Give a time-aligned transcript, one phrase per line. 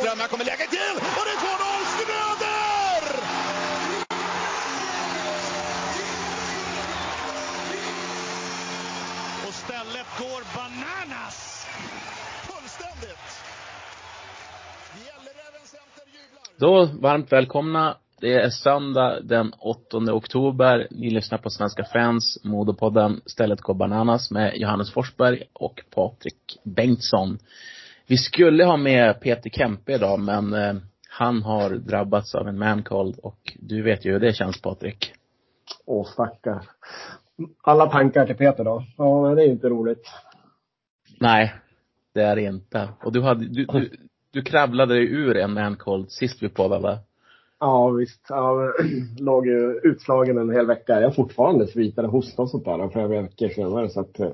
[0.00, 3.02] Söderström, här kommer läget till och det är 2-0 Schröder!
[9.46, 11.66] Och stället går bananas!
[12.42, 13.42] Fullständigt!
[16.56, 17.96] Då, varmt välkomna.
[18.20, 20.88] Det är söndag den 8 oktober.
[20.90, 27.38] Ni lyssnar på Svenska fans, Modopodden Stället går bananas med Johannes Forsberg och Patrik Bengtsson.
[28.10, 30.74] Vi skulle ha med Peter Kempe idag, men eh,
[31.08, 35.12] han har drabbats av en mancold och du vet ju hur det känns Patrik.
[35.86, 36.62] Åh stackar.
[37.62, 38.84] Alla tankar till Peter då.
[38.96, 40.08] Ja, men det är ju inte roligt.
[41.20, 41.54] Nej,
[42.14, 42.88] det är det inte.
[43.04, 43.90] Och du hade, du, du,
[44.32, 46.98] du kravlade dig ur en mancold sist vi poddade.
[47.60, 48.26] Ja visst.
[48.28, 48.72] Ja,
[49.18, 51.00] låg ju utslagen en hel vecka.
[51.00, 54.30] Jag har fortfarande sviter och hosta och sånt där flera veckor senare så att eh,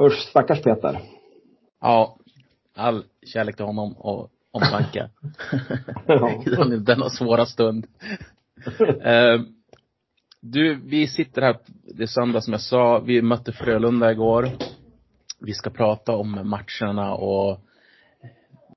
[0.00, 1.00] Usch, stackars Peter.
[1.80, 2.18] Ja,
[2.76, 5.10] all kärlek till honom och omtanke.
[6.74, 7.86] I denna svåra stund.
[9.02, 9.40] Eh,
[10.40, 11.58] du, vi sitter här,
[11.94, 14.50] det är söndag som jag sa, vi mötte Frölunda igår.
[15.40, 17.60] Vi ska prata om matcherna och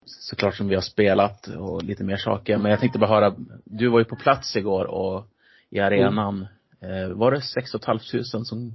[0.05, 2.57] såklart som vi har spelat och lite mer saker.
[2.57, 5.27] Men jag tänkte bara höra, du var ju på plats igår och
[5.69, 6.47] i arenan,
[6.81, 8.73] eh, var det 6 500 som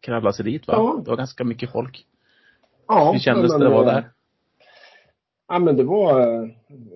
[0.00, 0.74] kravlade sig dit va?
[0.76, 1.00] Ja.
[1.04, 2.04] Det var ganska mycket folk.
[2.88, 4.10] Ja, Hur kändes det att vara eh, där?
[5.52, 6.48] Ja men det var eh,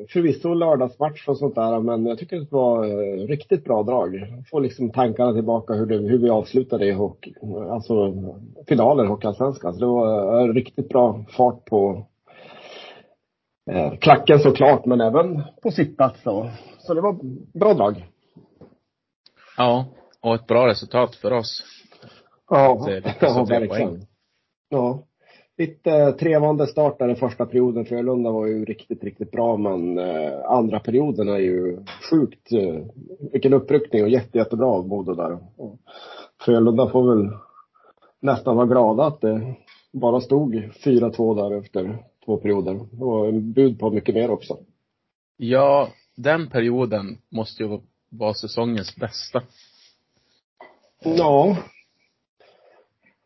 [0.08, 4.26] förvisso lördagsmatch och sånt där men jag tycker det var eh, riktigt bra drag.
[4.50, 7.34] Få liksom tankarna tillbaka hur, det, hur vi avslutade i hockey,
[7.70, 8.14] alltså
[8.68, 9.74] finalen i Hockeyallsvenskan.
[9.74, 12.06] Så det var eh, riktigt bra fart på
[13.70, 16.50] eh, klacken såklart men även på sittplats så.
[16.78, 17.18] Så det var
[17.58, 18.06] bra drag.
[19.56, 19.86] Ja,
[20.20, 21.62] och ett bra resultat för oss.
[22.50, 24.06] Ja, Det är lite ja verkligen.
[24.68, 25.02] Ja.
[25.58, 27.84] Lite eh, trevande start där i första perioden.
[27.84, 31.78] Frölunda var ju riktigt, riktigt bra men eh, andra perioden är ju
[32.10, 32.84] sjukt, eh,
[33.32, 35.38] vilken uppryckning och jätte, jättebra av Modo där.
[35.56, 35.78] Och
[36.44, 37.30] Frölunda får väl
[38.20, 39.54] nästan vara glada att det
[39.92, 42.74] bara stod 4-2 där efter två perioder.
[42.74, 44.58] Det var en bud på mycket mer också.
[45.36, 49.42] Ja, den perioden måste ju vara säsongens bästa.
[51.04, 51.56] Ja.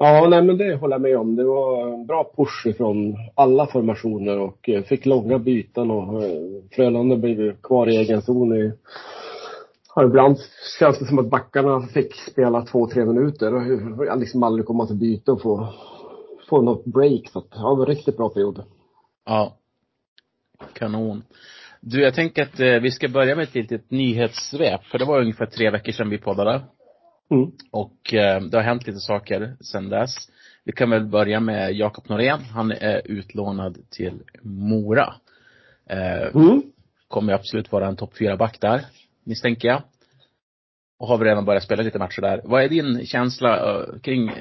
[0.03, 1.37] Ja, nej men det håller jag med om.
[1.37, 6.41] Det var en bra push ifrån alla formationer och eh, fick långa byten och eh,
[6.71, 8.73] Frölunda blev kvar i egen zon i
[9.95, 10.37] Ja, ibland
[10.79, 14.87] känns det som att backarna fick spela två, tre minuter och jag liksom aldrig komma
[14.87, 15.69] till byte och få,
[16.49, 17.29] få något break.
[17.33, 18.65] Så att, ja, det var en riktigt bra period.
[19.27, 19.57] Ja.
[20.73, 21.23] Kanon.
[21.81, 24.85] Du, jag tänker att eh, vi ska börja med ett litet nyhetssvep.
[24.85, 26.63] För det var ungefär tre veckor sedan vi poddade.
[27.31, 27.51] Mm.
[27.71, 30.15] Och eh, det har hänt lite saker sedan dess.
[30.65, 32.41] Vi kan väl börja med Jakob Norén.
[32.41, 35.15] Han är utlånad till Mora.
[35.87, 36.63] Eh, Mm.
[37.09, 38.85] kommer absolut vara en topp fyra back där,
[39.25, 39.83] misstänker jag.
[40.99, 42.41] Och har vi redan börjat spela lite matcher där.
[42.45, 44.33] Vad är din känsla eh, kring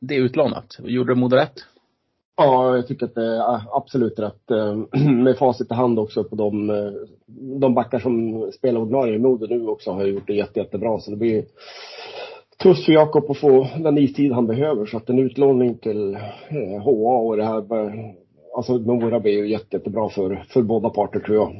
[0.00, 0.76] det utlånat?
[0.84, 1.64] Gjorde Modo rätt?
[2.36, 4.50] Ja, jag tycker att det är absolut rätt.
[4.50, 4.76] Eh,
[5.10, 6.92] Med facit i hand också på de, eh,
[7.60, 10.98] de backar som spelar ordinarie i Modo nu också har gjort det jätte, jättebra.
[11.00, 11.44] Så det blir
[12.62, 14.86] tufft för Jakob att få den istid han behöver.
[14.86, 18.14] Så att en utlåning till eh, HA och det här, bör-
[18.56, 21.50] alltså Mora blir ju jätte, jättebra för, för båda parter tror jag.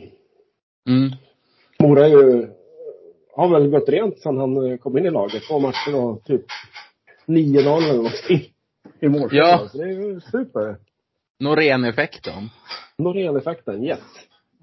[0.89, 1.11] Mm.
[1.83, 2.49] Mora är ju,
[3.37, 5.43] har väl gått rent sedan han eh, kom in i laget.
[5.49, 6.45] Två matcher och typ
[7.27, 8.41] 9-0 eller någonting
[9.01, 9.29] i mål.
[9.33, 9.69] Ja.
[9.73, 10.77] Så det är ju super.
[11.41, 12.49] Norén-effekten.
[12.99, 14.01] Norén-effekten, yes.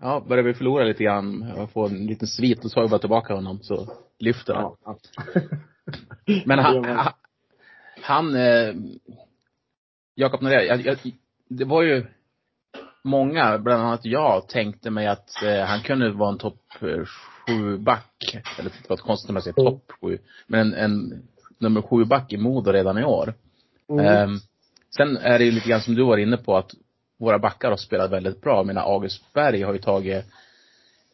[0.02, 3.00] Ja, börjar vi förlora lite grann och få en liten svit, då tar vi bara
[3.00, 3.88] tillbaka honom så
[4.20, 4.76] lyfter han.
[4.86, 4.98] Ja.
[6.46, 6.98] Men han, man.
[6.98, 7.14] han,
[8.02, 8.76] han eh,
[10.16, 10.98] Jakob jag,
[11.50, 12.06] det var ju
[13.04, 17.78] många, bland annat jag, tänkte mig att eh, han kunde vara en topp eh, sju
[17.78, 18.38] back.
[18.60, 19.72] Eller det var konstigt att säga Mm.
[19.72, 20.18] topp sju.
[20.48, 21.24] Men en, en
[21.60, 23.34] nummer sju back i Modo redan i år.
[23.90, 24.06] Mm.
[24.06, 24.40] Ehm,
[24.98, 26.72] sen är det ju lite grann som du var inne på att
[27.20, 28.56] våra backar har spelat väldigt bra.
[28.56, 30.26] Jag menar August Berg har ju tagit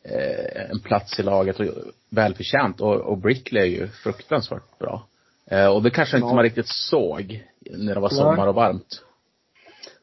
[0.04, 1.66] eh, en plats i laget och
[2.10, 5.04] välförtjänt och, och Brickley är ju fruktansvärt bra.
[5.52, 6.34] Eh, och det kanske inte Ja.
[6.36, 9.04] man riktigt såg när det var sommar och varmt.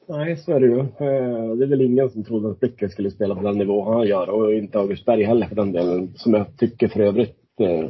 [0.08, 0.79] Nej, så är det ju.
[0.81, 4.06] Eh, Det är väl ingen som trodde att Blicken skulle spela på den nivå han
[4.06, 6.12] gör och inte Augustberg heller för den delen.
[6.17, 7.88] Som jag tycker för övrigt eh,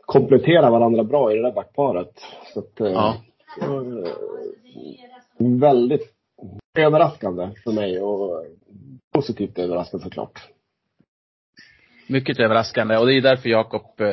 [0.00, 2.12] kompletterar varandra bra i det där backparet.
[2.54, 3.16] Så att, eh, Ja.
[5.38, 6.12] väldigt
[6.78, 8.44] överraskande för mig och
[9.12, 10.48] positivt överraskande såklart.
[12.06, 14.06] Mycket överraskande och det är därför Jakob eh,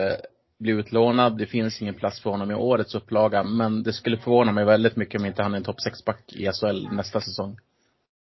[0.59, 1.37] blir utlånad.
[1.37, 3.43] Det finns ingen plats för honom i årets upplaga.
[3.43, 6.45] Men det skulle förvåna mig väldigt mycket om inte han är en topp 6-back i
[6.45, 7.57] SHL nästa säsong.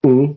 [0.06, 0.34] Mm.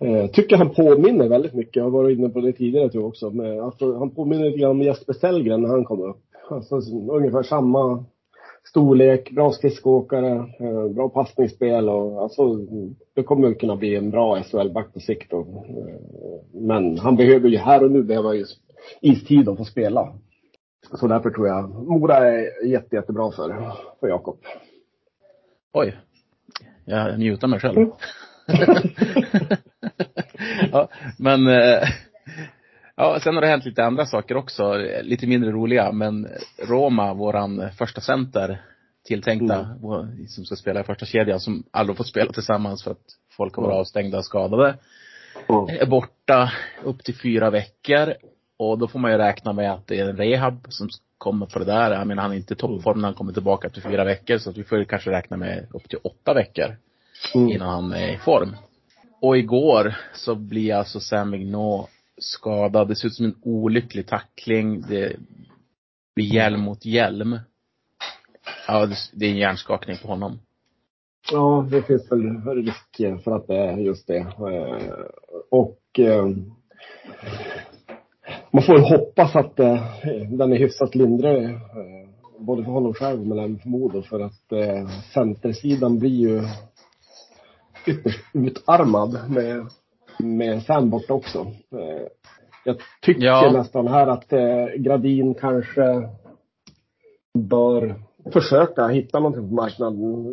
[0.00, 3.08] Eh, tycker han påminner väldigt mycket, jag har varit inne på det tidigare tror jag
[3.08, 3.30] också.
[3.30, 6.22] Men, alltså, han påminner lite grann om Jesper Sellgren när han kom upp.
[6.50, 6.74] Alltså,
[7.10, 8.04] ungefär samma
[8.68, 12.56] storlek, bra skridskoåkare, eh, bra passningsspel och alltså
[13.14, 15.30] det kommer kunna bli en bra SHL-back på sikt.
[15.30, 15.40] då.
[15.40, 18.44] Eh, men han behöver ju, här och nu ju
[19.00, 20.12] istid och få spela.
[20.94, 24.38] Så därför tror jag Mora är jätte, jättebra för, för Jakob.
[25.72, 25.96] Oj.
[26.84, 27.76] Jag njuter mig själv.
[30.72, 30.88] ja,
[31.18, 31.88] men eh,
[33.02, 36.28] ja, sen har det hänt lite andra saker också, lite mindre roliga, men
[36.68, 38.62] Roma, våran första center,
[39.04, 40.26] tilltänkta, mm.
[40.28, 43.06] som ska spela i första kedjan, som aldrig fått spela tillsammans för att
[43.36, 44.78] folk har varit avstängda och skadade,
[45.48, 45.80] mm.
[45.80, 46.52] är borta
[46.84, 48.14] upp till fyra veckor.
[48.56, 50.88] Och då får man ju räkna med att det är en rehab som
[51.18, 51.90] kommer på det där.
[51.90, 54.50] Jag menar, han är inte i toppform när han kommer tillbaka efter fyra veckor, så
[54.50, 56.76] att vi får ju kanske räkna med upp till åtta veckor
[57.34, 57.48] mm.
[57.48, 58.56] innan han är i form.
[59.20, 61.90] Och igår så blir alltså Sam Mignot
[62.20, 62.88] skadad.
[62.88, 64.80] Det ser ut som en olycklig tackling.
[64.80, 65.16] Det
[66.14, 67.38] blir hjälm mot hjälm.
[68.68, 70.38] Ja, det är en hjärnskakning på honom.
[71.30, 74.18] Ja, det finns väl risk för att det är just det.
[74.18, 74.94] Eh,
[75.50, 76.26] och eh,
[78.50, 79.82] man får hoppas att eh,
[80.30, 81.58] den är hyfsat lindrig.
[82.38, 84.02] Både för honom själv men även för Modo.
[84.02, 84.52] För att
[85.14, 86.42] centersidan blir ju
[87.86, 89.66] ytterst utarmad med,
[90.18, 91.38] med Sam borta också.
[91.72, 92.06] Eh,
[92.64, 93.50] jag tycker ja.
[93.52, 96.08] nästan här att eh, Gradin kanske
[97.38, 97.94] bör
[98.32, 100.24] försöka hitta någonting på marknaden.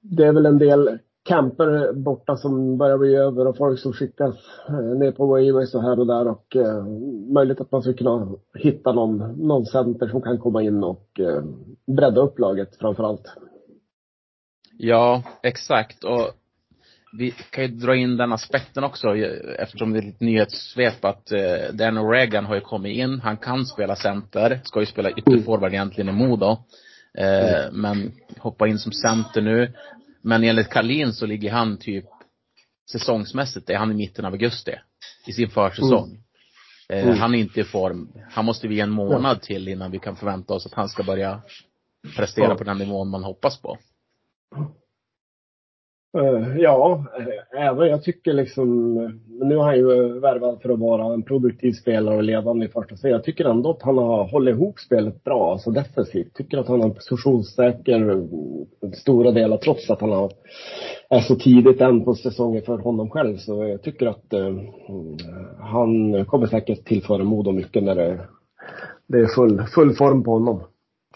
[0.00, 4.34] Det är väl en del camper borta som börjar bli över och folk som skickas
[4.68, 6.84] eh, ner på Waveways och här och där och eh,
[7.34, 11.42] möjligt att man ska kunna hitta någon, någon center som kan komma in och eh,
[11.86, 13.32] bredda upp laget framför allt.
[14.78, 16.04] Ja, exakt.
[16.04, 16.34] Och
[17.18, 19.16] vi kan ju dra in den aspekten också
[19.58, 23.20] eftersom det är lite nyhetssvep att eh, Dan O'Regan har ju kommit in.
[23.20, 26.56] Han kan spela center, ska ju spela ytterforward egentligen i Modo.
[27.18, 27.80] Eh, mm.
[27.80, 29.72] Men hoppa in som center nu.
[30.22, 32.04] Men enligt Kalin så ligger han typ
[32.92, 34.72] säsongsmässigt, är han i mitten av augusti.
[35.26, 36.08] I sin försäsong.
[36.08, 36.20] Mm.
[36.88, 37.18] Eh, mm.
[37.18, 38.12] Han är inte i form.
[38.30, 41.42] Han måste vi en månad till innan vi kan förvänta oss att han ska börja
[42.16, 43.78] prestera på den nivån man hoppas på.
[46.16, 48.94] Uh, ja, eh, även jag tycker liksom,
[49.28, 52.96] nu har han ju värvat för att vara en produktiv spelare och ledande i första
[52.96, 53.16] serien.
[53.16, 56.34] Jag tycker ändå att han har hållit ihop spelet bra, alltså defensivt.
[56.34, 58.28] Tycker att han är positionssäker mm,
[58.94, 60.32] stora delar, trots att han har,
[61.08, 63.36] är så tidigt än på säsongen för honom själv.
[63.36, 64.60] Så jag tycker att uh,
[65.58, 68.20] han kommer säkert tillföra Modo mycket när det,
[69.06, 70.60] det är full, full form på honom.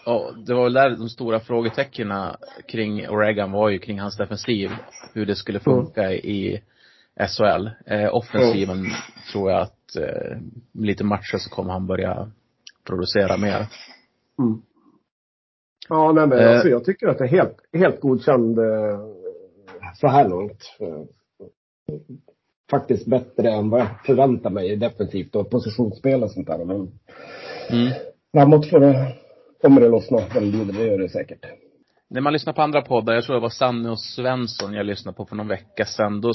[0.05, 2.35] Ja, det var väl där de stora frågetecknen
[2.67, 4.71] kring Oregon var ju kring hans defensiv.
[5.13, 6.13] Hur det skulle funka mm.
[6.13, 6.61] i
[7.27, 7.69] SHL.
[7.85, 8.91] Eh, offensiven mm.
[9.31, 10.37] tror jag att eh,
[10.73, 12.31] lite matcher så kommer han börja
[12.83, 13.67] producera mer.
[14.39, 14.61] Mm.
[15.89, 18.99] Ja, nej men eh, alltså, jag tycker att det är helt, helt godkänd eh,
[19.95, 20.77] så här långt.
[22.69, 26.65] Faktiskt bättre än vad jag förväntar mig defensivt och positionsspel och sånt där.
[26.65, 26.91] Men
[27.69, 27.93] mm.
[28.33, 29.15] framåt får det
[29.61, 31.45] kommer det lossna väldigt, det gör det säkert.
[32.07, 35.15] När man lyssnar på andra poddar, jag tror det var Sanne och Svensson jag lyssnade
[35.15, 36.33] på för någon vecka sedan, då,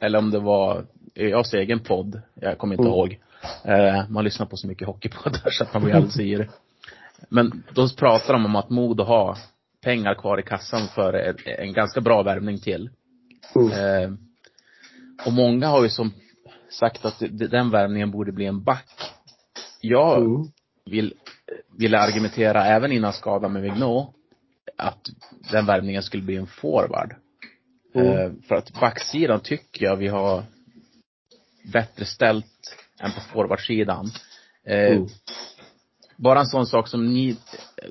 [0.00, 2.92] eller om det var jag egen podd, jag kommer inte mm.
[2.92, 3.20] ihåg.
[3.64, 6.50] Eh, man lyssnar på så mycket hockeypoddar så att man blir alldeles yr.
[7.28, 9.38] Men då pratar de om att Modo har
[9.84, 12.90] pengar kvar i kassan för en, en ganska bra värvning till.
[13.54, 13.72] Mm.
[13.72, 14.10] Eh,
[15.26, 16.12] och många har ju som
[16.70, 18.88] sagt att den värvningen borde bli en back.
[19.80, 20.42] Jag mm.
[20.86, 21.14] Vill
[21.78, 24.14] ville argumentera även innan skadan med Vignot
[24.76, 25.08] att
[25.50, 27.14] den värvningen skulle bli en forward.
[27.94, 28.18] Mm.
[28.18, 30.44] Eh, för att backsidan tycker jag vi har
[31.72, 34.10] bättre ställt än på forwardsidan.
[34.64, 35.08] Eh, mm.
[36.16, 37.36] Bara en sån sak som Ni,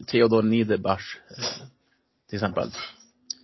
[0.08, 1.68] Theodor Niederbach eh,
[2.30, 2.72] till exempel.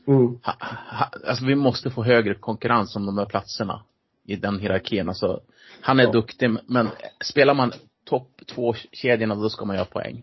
[0.08, 0.40] Mm.
[0.44, 0.56] Ha,
[0.90, 3.84] ha, alltså vi måste få högre konkurrens om de här platserna
[4.26, 5.10] i den hierarkin.
[5.10, 5.42] Alltså,
[5.82, 6.12] han är ja.
[6.12, 6.90] duktig, men
[7.24, 7.74] spelar man
[8.12, 10.22] topp två kedjorna, då ska man göra poäng.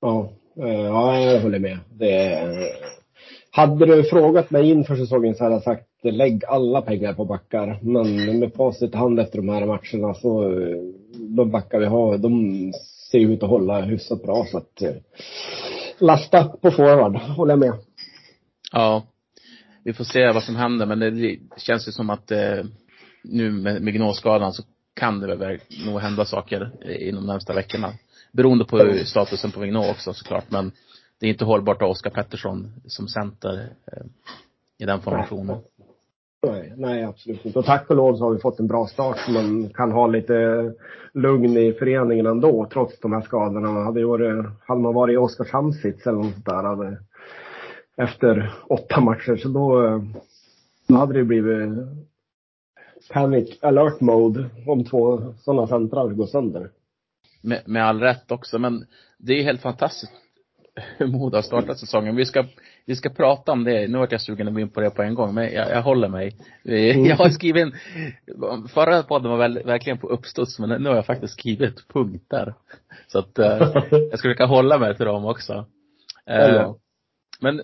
[0.00, 1.78] Ja, eh, ja jag håller med.
[1.90, 2.48] Det,
[3.50, 7.78] hade du frågat mig inför säsongen så hade jag sagt lägg alla pengar på backar.
[7.82, 10.50] Men med facit i hand efter de här matcherna så
[11.36, 12.72] de backar vi har, de
[13.10, 14.94] ser ut att hålla hyfsat bra så att eh,
[15.98, 17.72] lasta på forward, håller jag med.
[18.72, 19.06] Ja.
[19.84, 22.64] Vi får se vad som händer men det känns ju som att eh,
[23.24, 24.62] nu med, med gnåskadan så
[24.98, 27.92] kan det väl nog hända saker inom de närmsta veckorna.
[28.32, 30.72] Beroende på statusen på Vignå också såklart, men
[31.20, 34.02] det är inte hållbart att ha Oskar Pettersson som center eh,
[34.78, 35.56] i den formationen.
[36.46, 37.58] Nej, nej absolut inte.
[37.58, 40.06] Och tack och lov så har vi fått en bra start så man kan ha
[40.06, 40.34] lite
[41.14, 43.68] lugn i föreningen ändå trots de här skadorna.
[43.68, 46.98] Hade, varit, hade man varit i Oskarshamns sits eller något där hade,
[47.96, 50.02] efter åtta matcher så då, eh,
[50.88, 51.68] då hade det blivit
[53.12, 56.70] panic alert mode om två sådana centrar går sönder.
[57.42, 58.86] Med, med all rätt också, men
[59.18, 60.12] det är helt fantastiskt
[60.96, 62.16] hur Modo har startat säsongen.
[62.16, 62.44] Vi ska,
[62.86, 63.88] vi ska prata om det.
[63.88, 65.82] Nu vart jag sugen att gå in på det på en gång, men jag, jag
[65.82, 66.36] håller mig.
[66.64, 67.04] Mm.
[67.04, 67.72] Jag har skrivit en,
[68.68, 72.54] förra podden var väl, verkligen på uppstuds, men nu har jag faktiskt skrivit punkter.
[73.06, 73.46] Så att eh,
[73.90, 75.66] jag ska försöka hålla mig till dem också.
[76.26, 76.74] Eh,
[77.40, 77.62] men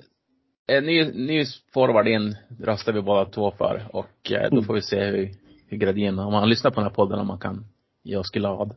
[0.67, 1.45] en ny, ny
[1.75, 4.65] forward in röstar vi båda två för och eh, då Mm.
[4.65, 5.31] får vi se hur,
[5.69, 7.65] hur Gradin, om han lyssnar på den här podden, om man kan
[8.03, 8.75] ge oss glad.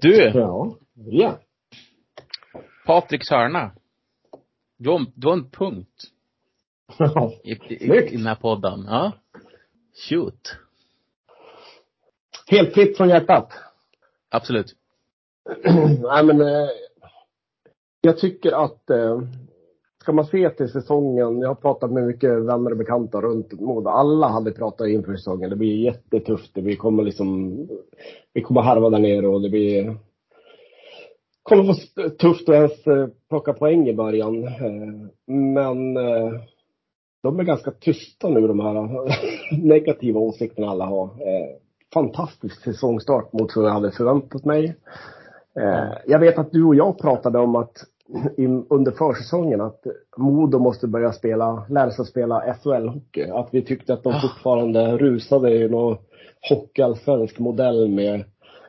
[0.00, 0.16] Du!
[0.34, 0.76] Ja.
[0.94, 1.38] Ja.
[2.86, 3.70] Patriks hörna.
[4.76, 6.04] Du har, du har en punkt
[7.44, 7.74] i, i,
[8.12, 8.84] i, den här podden.
[8.88, 9.12] Ja.
[10.08, 10.56] Shoot.
[12.46, 13.52] Helt fritt från hjärtat.
[14.28, 14.66] Absolut.
[16.02, 16.68] Nej men, eh,
[18.00, 19.20] jag tycker att eh,
[20.08, 23.88] ska man se till säsongen, jag har pratat med mycket vänner och bekanta runt Modo.
[23.88, 25.50] Alla hade pratat inför säsongen.
[25.50, 26.54] Det blir jättetufft.
[26.54, 27.56] Det blir, kommer liksom,
[28.34, 29.96] vi kommer harva där nere och det blir
[31.42, 34.44] kommer vara tufft att ens eh, plocka poäng i början.
[34.44, 36.32] Eh, men eh,
[37.22, 38.88] de är ganska tysta nu de här
[39.62, 41.10] negativa åsikterna alla har.
[41.94, 44.76] Fantastisk säsongstart mot vad jag hade förväntat mig.
[46.06, 47.76] Jag vet att du och jag pratade om att
[48.36, 49.86] in, under försäsongen att
[50.16, 53.30] Modo måste börja spela, lära sig spela SHL-hockey.
[53.32, 54.20] Att vi tyckte att de Ah.
[54.20, 55.96] fortfarande rusade i någon
[56.50, 58.24] hockeyallsvensk modell med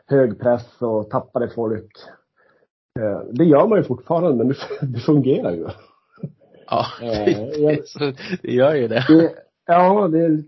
[0.05, 1.91] hög press och tappade folk.
[2.99, 4.55] Eh, Det gör man ju fortfarande, men
[4.93, 5.67] det, fungerar ju.
[6.69, 7.77] Ja, Eh,
[8.41, 9.05] det gör ju det.
[9.07, 9.31] Det,
[9.65, 10.43] ja, det är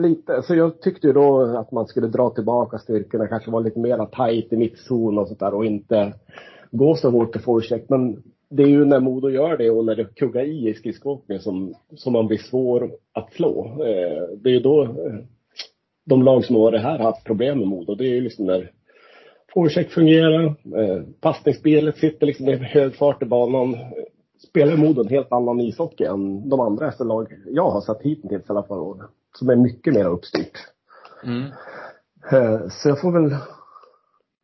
[0.00, 0.42] lite.
[0.42, 4.06] Så jag tyckte ju då att man skulle dra tillbaka styrkorna, kanske vara lite mera
[4.06, 6.12] tight i mittzon och sådär och inte
[6.76, 7.88] gå så hårt till forecheck.
[7.88, 11.40] Men det är ju när Modo gör det och när det kuggar i i skridskoåkning
[11.40, 13.66] som, som man blir svår att slå.
[13.66, 15.14] Eh, det är ju då eh,
[16.04, 17.94] de lag som har varit här har haft problem med Modo.
[17.94, 18.70] Det är ju liksom när
[19.54, 23.76] forecheck fungerar, eh, passningsspelet sitter liksom i hög fart i banan.
[24.48, 28.52] Spelar Modo en helt annan ishockey än de andra SHL-lag jag har sett hittills i
[28.52, 29.02] alla fall.
[29.38, 30.58] Som är mycket mer uppstyrt.
[31.24, 31.50] Mm.
[32.70, 33.36] Så jag får väl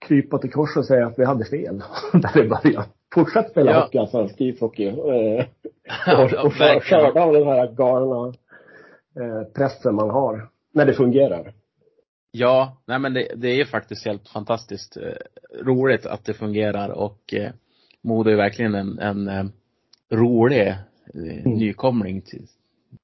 [0.06, 2.84] krypa till kors och säga att vi hade fel där i början.
[3.14, 3.80] Fortsätt spela Ja.
[3.80, 4.86] hockey, svensk ishockey.
[4.88, 5.44] Eh,
[6.44, 6.52] och,
[6.82, 8.34] skörda av den här galna
[9.20, 10.48] eh, pressen man har.
[10.74, 11.52] När det fungerar.
[12.32, 15.02] Ja, nej men det, det är faktiskt helt fantastiskt eh,
[15.64, 17.50] roligt att det fungerar och eh,
[18.02, 19.44] Modo är verkligen en, en eh,
[20.12, 22.46] rolig eh, nykomling till,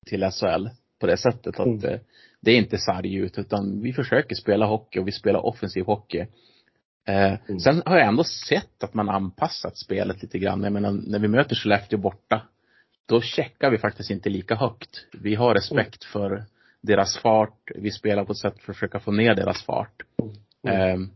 [0.07, 0.69] till SHL
[1.01, 1.85] på det sättet att Mm.
[1.85, 1.99] eh,
[2.41, 6.27] det är inte sarg ut utan vi försöker spela hockey och vi spelar offensiv hockey.
[7.07, 7.61] Eh, Mm.
[7.61, 10.63] Sen har jag ändå sett att man anpassat spelet lite grann.
[10.63, 12.43] Jag menar, när vi möter Skellefteå borta,
[13.07, 15.07] då checkar vi faktiskt inte lika högt.
[15.13, 16.45] Vi har respekt för
[16.81, 17.71] deras fart.
[17.75, 20.03] Vi spelar på ett sätt för att försöka få ner deras fart.
[20.69, 20.81] Mm.
[21.03, 21.09] Eh,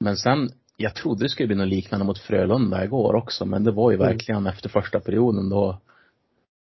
[0.00, 3.70] men sen, jag trodde det skulle bli något liknande mot Frölunda igår också, men det
[3.72, 4.06] var ju Mm.
[4.08, 5.80] verkligen efter första perioden då,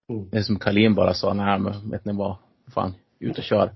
[0.08, 0.28] Mm.
[0.30, 2.36] det är som Kalin bara sa, nej men vet ni vad,
[2.74, 3.70] fan, ut och kör.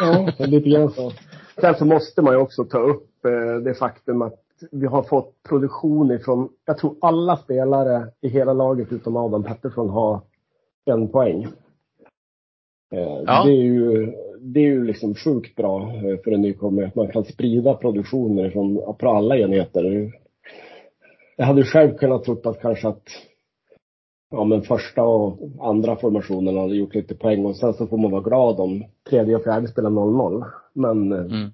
[0.00, 1.12] Ja, lite grann så.
[1.60, 4.40] Sen så måste man ju också ta upp eh, det faktum att
[4.72, 9.88] vi har fått produktion ifrån, jag tror alla spelare i hela laget utom Adam Pettersson
[9.88, 10.20] har
[10.84, 11.42] en poäng.
[12.94, 13.44] Eh, Ja.
[13.44, 17.08] Det är ju, det är ju liksom sjukt bra eh, för en nykomling att man
[17.12, 20.12] kan sprida produktionen från på alla enheter.
[21.36, 23.02] Jag hade själv kunnat trott att kanske att
[24.30, 28.10] ja, men första och andra formationen hade gjort lite poäng och sen så får man
[28.10, 30.44] vara glad om tredje och fjärde spelar 0-0.
[30.72, 31.50] Men Mm.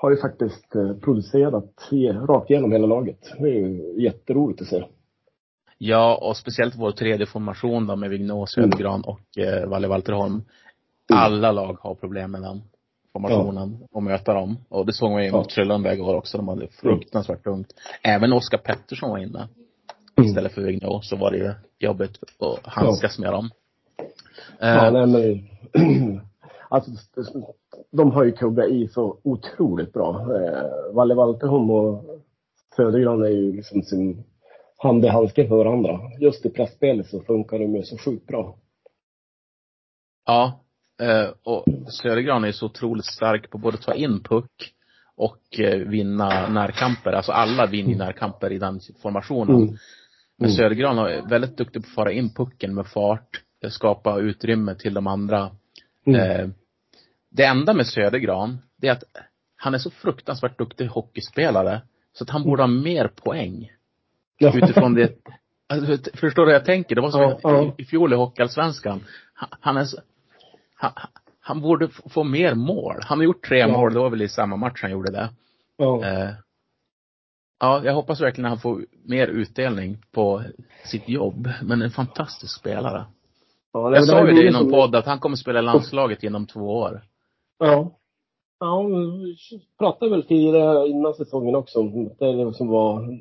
[0.00, 1.88] Har ju faktiskt eh, producerat
[2.28, 3.32] rakt igenom hela laget.
[3.38, 4.84] Det är ju jätteroligt att se.
[5.78, 8.70] Ja, och speciellt vår tredje formation då med Vignås, Mm.
[8.70, 10.42] Södergran och eh, Valle Valterholm.
[11.12, 12.62] Alla lag har problem med den
[13.12, 14.56] formationen och möta dem.
[14.68, 15.36] Och det såg man ju Ja.
[15.36, 16.36] mot Frölunda igår också.
[16.36, 17.74] De hade fruktansvärt tungt.
[18.02, 19.48] Även Oskar Pettersson var inne.
[20.18, 20.28] Mm.
[20.30, 23.50] Istället för Vignås så var det ju jobbigt att handskas med dem.
[24.58, 26.20] Ja, Eh, nej men
[26.68, 26.90] alltså,
[27.90, 30.36] de har ju kuggat i så otroligt bra.
[30.36, 32.04] Eh, Valle Valterholm och
[32.76, 34.24] Södergran är ju liksom sin
[34.76, 36.00] hand i handsken för varandra.
[36.20, 38.56] Just i pressspelet så funkar de ju så sjukt bra.
[40.26, 40.60] Ja.
[41.02, 44.74] Eh, och Södergran är så otroligt stark på både att ta in puck
[45.16, 47.12] och eh, vinna närkamper.
[47.12, 49.56] Alltså alla vinner ju närkamper i den formationen.
[49.56, 49.76] Mm.
[50.38, 50.56] Men Mm.
[50.56, 53.42] Södergran är väldigt duktig på att föra in pucken med fart.
[53.68, 55.50] skapa utrymme till de andra.
[56.06, 56.20] Mm.
[56.20, 56.48] Eh,
[57.36, 59.04] det enda med Södergran, det är att
[59.56, 61.82] han är så fruktansvärt duktig hockeyspelare.
[62.12, 63.72] Så att han borde ha mer poäng.
[64.38, 64.56] Ja.
[64.56, 65.12] Utifrån det.
[65.68, 66.94] Alltså, förstår du hur jag tänker?
[66.94, 67.74] Det var som Ja, ja.
[67.78, 69.04] i, fjol i Hockeyallsvenskan.
[69.34, 69.96] Han, han är så,
[70.76, 70.92] han,
[71.40, 72.94] han borde få mer mål.
[73.02, 73.68] Han har gjort tre Ja.
[73.68, 75.28] mål, det var väl i samma match han gjorde det.
[75.76, 76.04] Ja.
[76.06, 76.30] Eh,
[77.60, 80.42] ja, jag hoppas verkligen att han får mer utdelning på
[80.84, 81.50] sitt jobb.
[81.62, 83.06] Men en fantastisk spelare.
[83.72, 86.76] Ja, Jag sa ju det i någon podd att han kommer spela landslaget inom två
[86.78, 87.02] år.
[87.58, 87.90] Ja.
[88.60, 89.36] Ja, vi
[89.78, 93.18] pratade väl tidigare innan säsongen också om det som var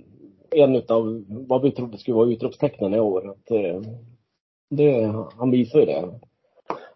[0.51, 3.30] en utav vad vi trodde skulle vara utropstecknen i år.
[3.30, 3.82] Att eh,
[4.70, 6.20] det, han visar ju det.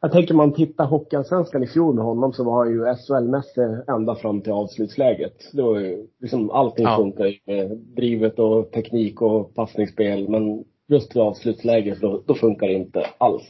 [0.01, 4.15] Jag tänker man tittar Hockeyallsvenskan i fjol med honom så var han ju SHL-mässig ända
[4.15, 5.35] fram till avslutsläget.
[5.53, 6.97] Det var ju liksom allting Ja.
[6.97, 10.29] funkar med drivet och teknik och passningsspel.
[10.29, 13.43] Men just vid avslutsläget då, då funkar det inte alls.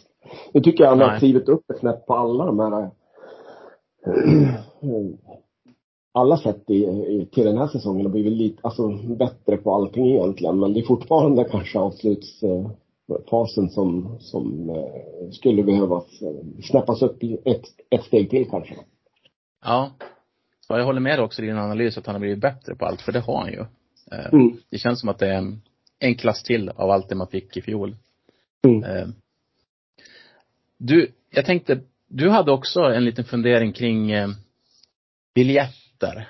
[0.54, 2.90] Nu tycker jag han har klivit upp ett snäpp på alla de här
[6.12, 10.08] alla sätt i, i, till den här säsongen har blivit lite, alltså bättre på allting
[10.08, 10.60] egentligen.
[10.60, 17.64] Men det är fortfarande kanske avslutsfasen som, som eh, skulle behövas eh, snäppas upp ett,
[17.90, 18.76] ett steg till kanske.
[19.66, 19.92] Ja.
[20.68, 23.12] Jag håller med också i din analys att han har blivit bättre på allt, för
[23.12, 23.60] det har han ju.
[23.60, 24.58] Eh, Mm.
[24.70, 25.62] Det känns som att det är en,
[26.00, 27.96] en klass till av allt det man fick i fjol.
[28.68, 29.14] Mm.
[30.78, 34.28] Du, jag tänkte, du hade också en liten fundering kring eh,
[35.36, 36.30] biljetter.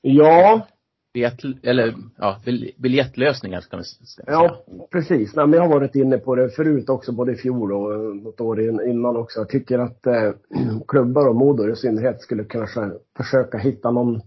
[0.00, 0.66] Ja,
[1.14, 4.82] Biljett, eller ja, bil- biljettlösningar ska vi, ska vi ja säga.
[4.90, 5.34] precis.
[5.36, 7.98] Nej, men jag har varit inne på det förut också, både i fjol och eh,
[8.00, 9.40] något år in- innan också.
[9.40, 10.32] Jag tycker att eh,
[10.88, 14.20] klubbar och Modo i synnerhet skulle kanske försöka hitta någon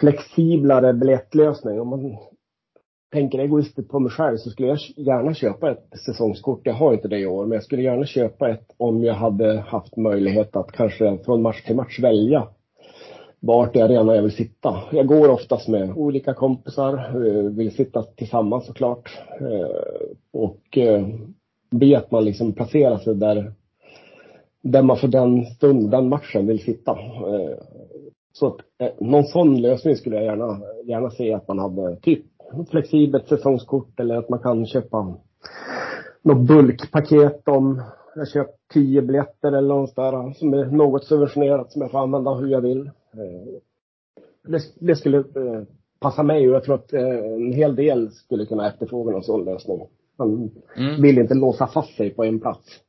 [0.00, 1.80] flexiblare biljettlösning.
[1.80, 2.16] Om man
[3.12, 6.60] tänker egoistiskt på mig själv så skulle jag gärna köpa ett säsongskort.
[6.64, 9.60] Jag har inte det i år, men jag skulle gärna köpa ett om jag hade
[9.60, 12.48] haft möjlighet att kanske från match till match välja
[13.40, 14.82] vart i arenan jag vill sitta.
[14.92, 19.18] Jag går oftast med olika kompisar, eh, vill sitta tillsammans såklart.
[19.40, 21.06] Eh, och eh,
[21.70, 23.52] be att man liksom placerar sig där,
[24.62, 26.98] där man för den stund, den matchen vill sitta.
[28.32, 28.56] Så att,
[29.00, 31.96] någon sån lösning skulle jag gärna, gärna se att man hade.
[31.96, 32.24] Typ
[32.70, 35.16] flexibelt säsongskort eller att man kan köpa
[36.22, 37.82] något bulkpaket om
[38.16, 42.34] jag köper tio biljetter eller något där som är något subventionerat som jag får använda
[42.34, 42.86] hur jag vill.
[42.86, 43.60] Eh,
[44.48, 45.62] Det, det skulle eh,
[46.00, 49.44] passa mig och jag tror att eh, en hel del skulle kunna efterfråga en sån
[49.44, 49.80] lösning.
[50.18, 51.02] Man Mm.
[51.02, 52.80] vill inte låsa fast sig på en plats.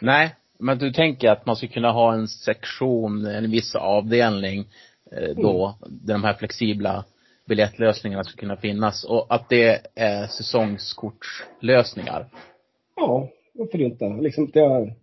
[0.00, 4.64] Nej, men du tänker att man skulle kunna ha en sektion, en viss avdelning
[5.36, 7.04] då, där de här flexibla
[7.44, 12.28] biljettlösningarna skulle kunna finnas och att det är säsongskortslösningar.
[12.96, 14.08] Ja, varför inte?
[14.08, 14.94] Liksom att jag,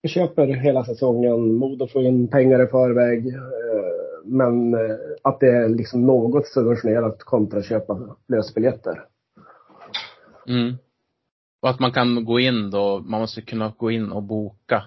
[0.00, 3.26] jag köper hela säsongen, Modo får in pengar i förväg.
[3.26, 3.40] Eh,
[4.24, 9.04] men eh, att det är liksom något subventionerat kontra att köpa lösbiljetter.
[10.48, 10.74] Mm.
[11.60, 14.84] Och att man kan gå in då, man måste kunna gå in och boka.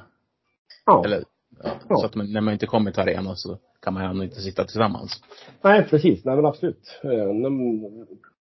[0.85, 1.05] Ja.
[1.05, 1.23] Eller,
[1.63, 1.97] Ja.
[1.97, 4.63] så att man, när man inte kommer till arenan så kan man ändå inte sitta
[4.63, 5.23] tillsammans.
[5.61, 6.25] Nej, precis.
[6.25, 6.99] Nej, men absolut.
[7.03, 7.81] Eh, Den,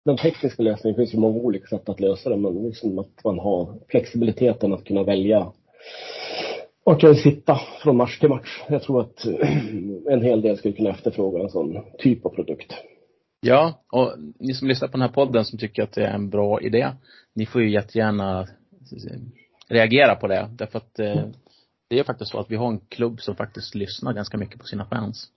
[0.04, 3.38] den tekniska lösningen finns ju många olika sätt att lösa det, men liksom att man
[3.38, 5.52] har flexibiliteten att kunna välja
[6.84, 8.62] jag vill sitta från match till match.
[8.68, 9.24] Jag tror att
[10.10, 12.74] en hel del skulle kunna efterfråga en sån typ av produkt.
[13.40, 16.30] Ja, och ni som lyssnar på den här podden som tycker att det är en
[16.30, 16.88] bra idé,
[17.34, 18.46] ni får ju jättegärna
[19.68, 20.48] reagera på det.
[20.52, 21.24] Därför att eh,
[21.90, 24.64] det är faktiskt så att vi har en klubb som faktiskt lyssnar ganska mycket på
[24.64, 25.28] sina fans.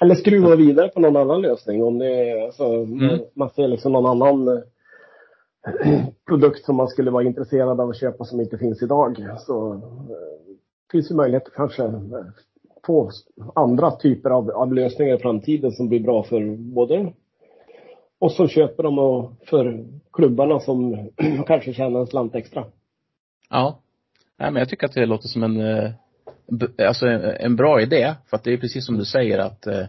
[0.00, 1.82] Eller skruva vidare på någon annan lösning.
[1.82, 2.86] Om det är, alltså,
[3.34, 8.24] man ser liksom någon annan eh, produkt som man skulle vara intresserad av att köpa
[8.24, 9.26] som inte finns idag.
[9.38, 10.56] Så eh,
[10.92, 12.26] finns ju möjlighet att kanske eh,
[12.86, 13.10] få
[13.54, 17.12] andra typer av, av lösningar i framtiden som blir bra för både
[18.18, 21.10] oss som köper dem och för klubbarna som
[21.46, 22.64] kanske tjänar en slant extra.
[23.50, 23.78] Ja.
[24.40, 25.92] Nej, men jag tycker att det låter som en, eh,
[26.88, 28.14] alltså en, bra idé.
[28.26, 29.86] För att det är precis som du säger att eh,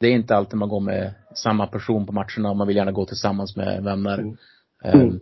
[0.00, 2.92] det är inte alltid man går med samma person på matcherna och man vill gärna
[2.92, 4.18] gå tillsammans med vänner.
[4.18, 4.36] Mm.
[4.84, 5.20] Eh, Mm.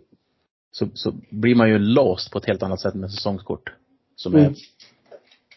[0.71, 3.73] Så, så blir man ju låst på ett helt annat sätt med säsongskort.
[4.15, 4.53] Som är, Mm.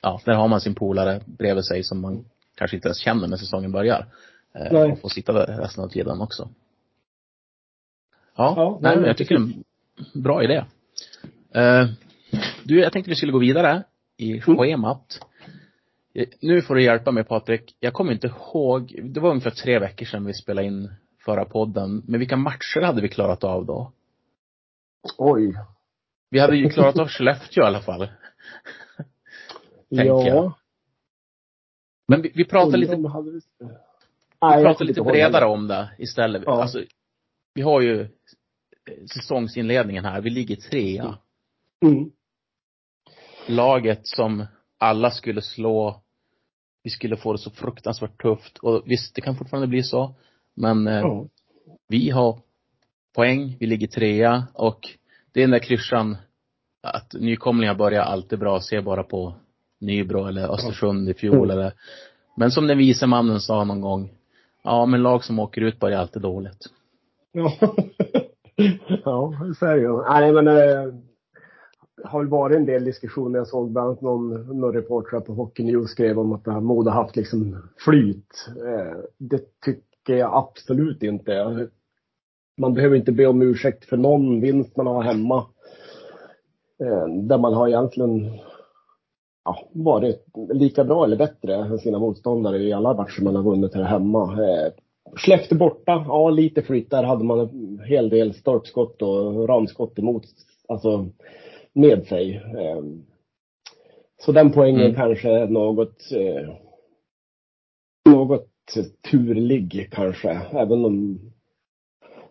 [0.02, 3.36] ja, där har man sin polare bredvid sig som man kanske inte ens känner när
[3.36, 4.06] säsongen börjar.
[4.54, 4.92] Nej.
[4.92, 6.48] och får sitta där resten av tiden också.
[8.36, 9.54] Ja, Ja, nej, men jag tycker det är
[10.14, 10.64] en bra idé.
[11.54, 11.88] Eh,
[12.64, 13.82] du, jag tänkte vi skulle gå vidare
[14.16, 14.58] i Mm.
[14.58, 15.20] schemat.
[16.14, 17.76] Eh, Nu får du hjälpa mig Patrik.
[17.80, 20.90] Jag kommer inte ihåg, det var ungefär tre veckor sedan vi spelade in
[21.24, 22.02] förra podden.
[22.06, 23.92] Men vilka matcher hade vi klarat av då?
[25.18, 25.54] Oj.
[26.30, 28.00] Vi hade ju klarat av Skellefteå i alla fall.
[29.88, 30.26] Tänker ja.
[30.26, 30.52] jag.
[32.08, 33.40] Men vi, vi pratar lite, vi
[34.40, 36.42] jag pratar lite bredare om det istället.
[36.46, 36.62] Ja.
[36.62, 36.84] Alltså,
[37.54, 38.08] vi har ju
[39.14, 40.20] säsongsinledningen här.
[40.20, 41.18] Vi ligger trea.
[41.84, 42.10] Mm.
[43.50, 44.44] Laget som
[44.78, 46.00] alla skulle slå.
[46.82, 48.58] Vi skulle få det så fruktansvärt tufft.
[48.58, 50.14] Och visst, det kan fortfarande bli så.
[50.54, 51.26] Men eh, Ja.
[51.88, 52.38] vi har
[53.14, 54.88] poäng, vi ligger trea och
[55.32, 56.16] det är den där klyschan
[56.82, 59.34] att nykomlingar börjar alltid bra, se bara på
[59.80, 61.50] Nybro eller Östersund i fjol Mm.
[61.50, 61.72] eller
[62.36, 64.10] Men som den vise mannen sa någon gång,
[64.62, 66.66] ja men lag som åker ut börjar alltid dåligt.
[67.32, 67.52] Ja.
[69.04, 70.02] ja, så är det ju.
[70.02, 70.94] Nej, men eh,
[72.04, 73.38] har väl varit en del diskussioner.
[73.38, 76.60] Jag såg bland annat någon, någon reporter på Hockey News skrev om att det har
[76.60, 78.48] Modo haft liksom flyt.
[78.66, 81.68] Eh, det tycker jag absolut inte.
[82.58, 85.46] Man behöver inte be om ursäkt för någon vinst man har hemma.
[86.82, 88.30] Eh, där man har egentligen
[89.44, 93.74] ja, varit lika bra eller bättre än sina motståndare i alla matcher man har vunnit
[93.74, 94.22] här hemma.
[94.22, 94.72] Eh,
[95.14, 96.90] Skellefteå borta, ja lite flyt.
[96.90, 100.22] Där hade man en hel del stolpskott och ramskott emot,
[100.68, 101.06] alltså
[101.74, 102.36] med sig.
[102.36, 102.82] Eh,
[104.22, 104.94] Så den poängen Mm.
[104.94, 106.48] kanske är något, eh,
[108.12, 108.46] något
[109.10, 110.40] turlig kanske.
[110.52, 111.20] Även om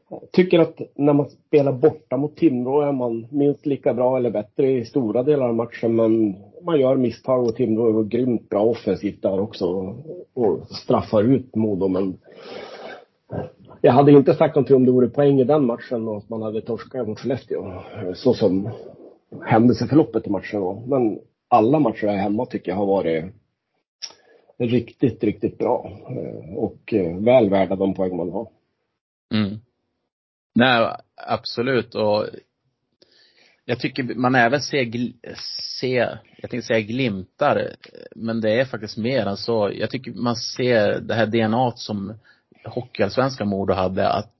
[0.09, 4.31] jag tycker att när man spelar borta mot Timrå är man minst lika bra eller
[4.31, 5.95] bättre i stora delar av matchen.
[5.95, 9.95] Men man gör misstag och Timrå är grymt bra offensivt där också.
[10.33, 11.87] Och straffar ut Modo.
[11.87, 12.17] Men
[13.81, 16.41] jag hade inte sagt någonting om det vore poäng i den matchen och att man
[16.41, 17.73] hade torskat mot Skellefteå.
[18.15, 18.69] Så som
[19.45, 20.85] händelseförloppet i matchen var.
[20.87, 23.25] Men alla matcher här hemma tycker jag har varit
[24.57, 25.91] riktigt, riktigt bra.
[26.09, 28.49] Eh, Och eh, väl värda de poäng man har.
[29.33, 29.59] Mm.
[30.55, 30.95] Nej,
[31.27, 32.25] absolut och
[33.65, 34.85] jag tycker man även ser,
[35.79, 37.75] ser, jag tänkte säga glimtar,
[38.15, 39.71] men det är faktiskt mer än så.
[39.73, 42.13] Jag tycker man ser det här DNA som
[42.65, 44.33] Hockeyallsvenska Modo hade, att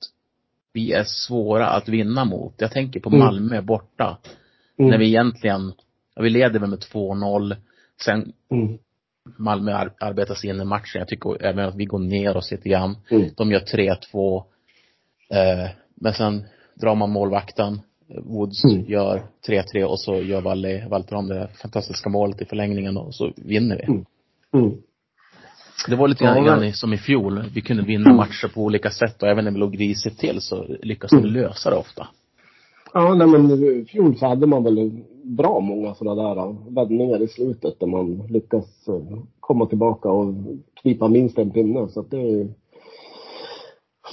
[0.72, 2.54] vi är svåra att vinna mot.
[2.58, 3.20] Jag tänker på Mm.
[3.20, 4.18] Malmö borta.
[4.88, 5.72] När vi egentligen,
[6.14, 7.56] ja, vi leder väl med 2-0.
[8.04, 8.78] Sen Mm.
[9.38, 10.98] Malmö ar- arbetar sig in i matchen.
[10.98, 12.96] Jag tycker även att vi går ner oss lite grann.
[13.10, 13.28] Mm.
[13.36, 14.44] De gör 3-2.
[15.30, 17.80] Eh, men sen drar man målvakten.
[18.24, 18.84] Woods Mm.
[18.86, 23.76] gör 3-3 och så gör Valle, Valteron det fantastiska målet i förlängningen och så vinner
[23.76, 23.82] vi.
[23.84, 24.04] Mm.
[24.54, 24.76] Mm.
[25.88, 27.42] Det var lite Ja, grann, grann som i fjol.
[27.54, 30.66] Vi kunde vinna matcher på olika sätt och även när vi låg risigt till så
[30.82, 31.30] lyckas vi Mm.
[31.32, 32.08] lösa det ofta.
[32.94, 34.90] Ja, nej men i fjol så hade man väl
[35.24, 40.34] bra många sådana där eh, vändningar i slutet där man lyckas eh, komma tillbaka och
[40.82, 41.88] knipa minst en pinne.
[41.88, 42.48] Så att det är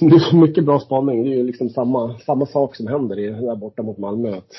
[0.00, 1.24] det är mycket bra spaning.
[1.24, 4.36] Det är ju liksom samma, samma sak som händer i, där borta mot Malmö.
[4.36, 4.52] Att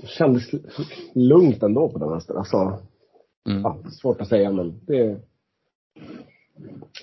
[0.00, 0.42] det kändes
[1.14, 2.34] lugnt ändå på den vänster.
[2.34, 2.78] Alltså,
[3.48, 3.62] Mm.
[3.62, 5.20] ja, svårt att säga men det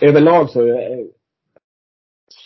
[0.02, 1.08] Överlag så är,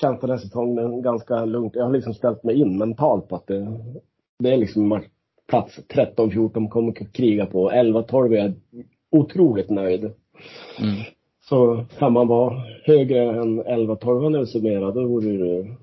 [0.02, 1.76] känns den här säsongen ganska lugnt.
[1.76, 3.80] Jag har liksom ställt mig in mentalt på att det,
[4.40, 5.02] det är liksom
[5.48, 5.80] plats
[6.18, 7.72] 13-14 kommer kriga på.
[7.72, 8.54] 11-12 är jag
[9.12, 10.04] otroligt nöjd.
[10.80, 11.02] Mm.
[11.44, 15.76] Så kan man vara högre än 11-12 när det summerar, då vore det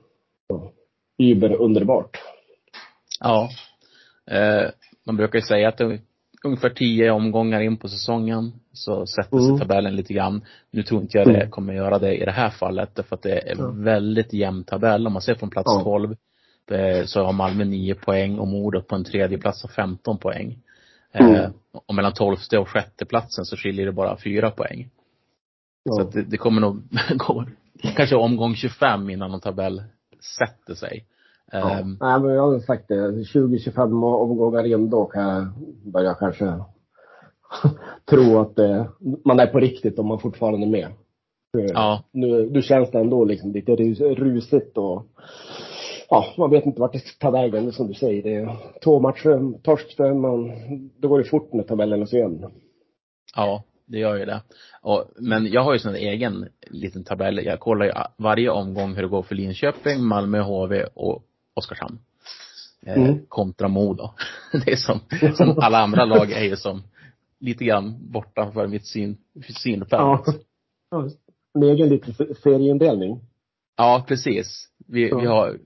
[1.18, 2.16] über underbart.
[3.20, 3.48] Ja.
[4.30, 4.70] Eh,
[5.06, 6.00] man brukar ju säga att det är
[6.44, 9.58] ungefär tio omgångar in på säsongen så sätter sig Mm.
[9.60, 10.44] tabellen lite grann.
[10.70, 11.50] Nu tror inte jag det Mm.
[11.50, 13.70] kommer göra det i det här fallet därför att det är Ja.
[13.70, 15.06] väldigt jämn tabell.
[15.06, 15.80] Om man ser från plats Ja.
[15.84, 16.16] 12
[16.70, 20.58] eh, så har Malmö 9 poäng och Modo på en tredje plats har 15 poäng.
[21.12, 21.52] Eh, Mm.
[21.86, 24.90] och mellan tolfte och sjätte platsen så skiljer det bara fyra poäng.
[25.88, 26.02] Så Ja.
[26.02, 26.82] att det, det kommer nog
[27.26, 27.44] gå
[27.96, 29.82] kanske omgång 25 innan någon tabell
[30.38, 31.04] sätter sig.
[31.52, 31.70] Ja.
[31.70, 33.24] Ehm, Nej, men jag har sagt det.
[33.24, 35.46] 20-25 omgångar in då kan jag
[35.92, 36.44] börja kanske
[38.10, 38.86] tro att eh,
[39.24, 40.88] man är på riktigt om man fortfarande är med.
[41.52, 42.04] För Ja.
[42.12, 45.06] Nu, nu känns det ändå liksom lite rus, rusigt och
[46.10, 47.72] ja, man vet inte vart det ska ta vägen.
[47.72, 48.22] Som du säger.
[48.22, 50.52] Det är två matcher, torsk, man,
[50.98, 52.50] då går det fort när tabellen är så.
[53.36, 54.42] Ja, det gör ju det.
[54.82, 57.44] Och, men jag har ju sån egen liten tabell.
[57.44, 61.22] Jag kollar ju varje omgång hur det går för Linköping, Malmö, HV och
[61.54, 61.98] Oskarshamn.
[62.86, 63.18] Eh, Mm.
[63.28, 64.10] Kontra Modo.
[64.64, 65.00] Det är som,
[65.34, 66.82] som alla andra lag är ju som
[67.40, 69.16] lite grann borta för mitt syn,
[69.56, 69.92] synfält.
[69.92, 70.24] Ja.
[70.26, 70.32] Ja.
[70.90, 71.08] ja.
[71.54, 73.20] En egen liten se- serieindelning.
[74.08, 74.68] precis.
[74.86, 75.18] Vi, Ja.
[75.18, 75.58] vi har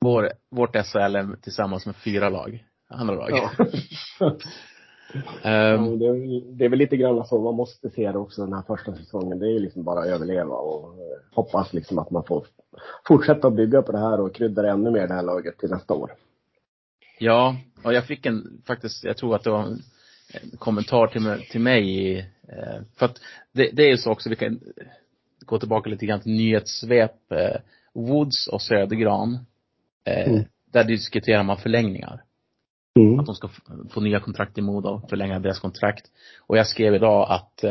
[0.00, 2.64] vår, vårt SHL tillsammans med fyra lag.
[2.88, 3.30] Andra lag.
[3.30, 3.50] Ja.
[5.42, 5.50] Ja,
[5.98, 8.62] det, är, det är väl lite grann så man måste se det också den här
[8.62, 9.38] första säsongen.
[9.38, 12.46] Det är ju liksom bara att överleva och eh, hoppas liksom att man får
[13.08, 15.94] fortsätta bygga på det här och krydda det ännu mer det här laget till nästa
[15.94, 16.12] år.
[17.18, 19.76] Ja, och jag fick en, faktiskt, jag tror att det var
[20.32, 23.20] en, en kommentar till, mig- till mig i, eh, för att
[23.52, 24.60] det, det är ju så också, vi kan
[25.46, 27.60] gå tillbaka lite grann till nyhetssvep, eh,
[27.94, 29.38] Woods och Södergran,
[30.04, 30.44] eh, Mm.
[30.72, 32.22] där diskuterar man förlängningar.
[32.98, 33.20] Mm.
[33.20, 33.48] Att de ska
[33.90, 36.06] få nya kontrakt i Modo, förlänga deras kontrakt.
[36.46, 37.62] Och jag skrev idag att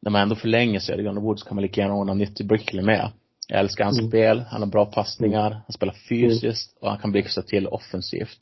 [0.00, 2.84] när man ändå förlänger Södergran och Woods kan man lika gärna ordna nytt till Brickley
[2.84, 3.10] med.
[3.48, 4.10] Jag älskar hans Mm.
[4.10, 8.38] spel, han har bra passningar, han spelar fysiskt och han kan blixtra till offensivt.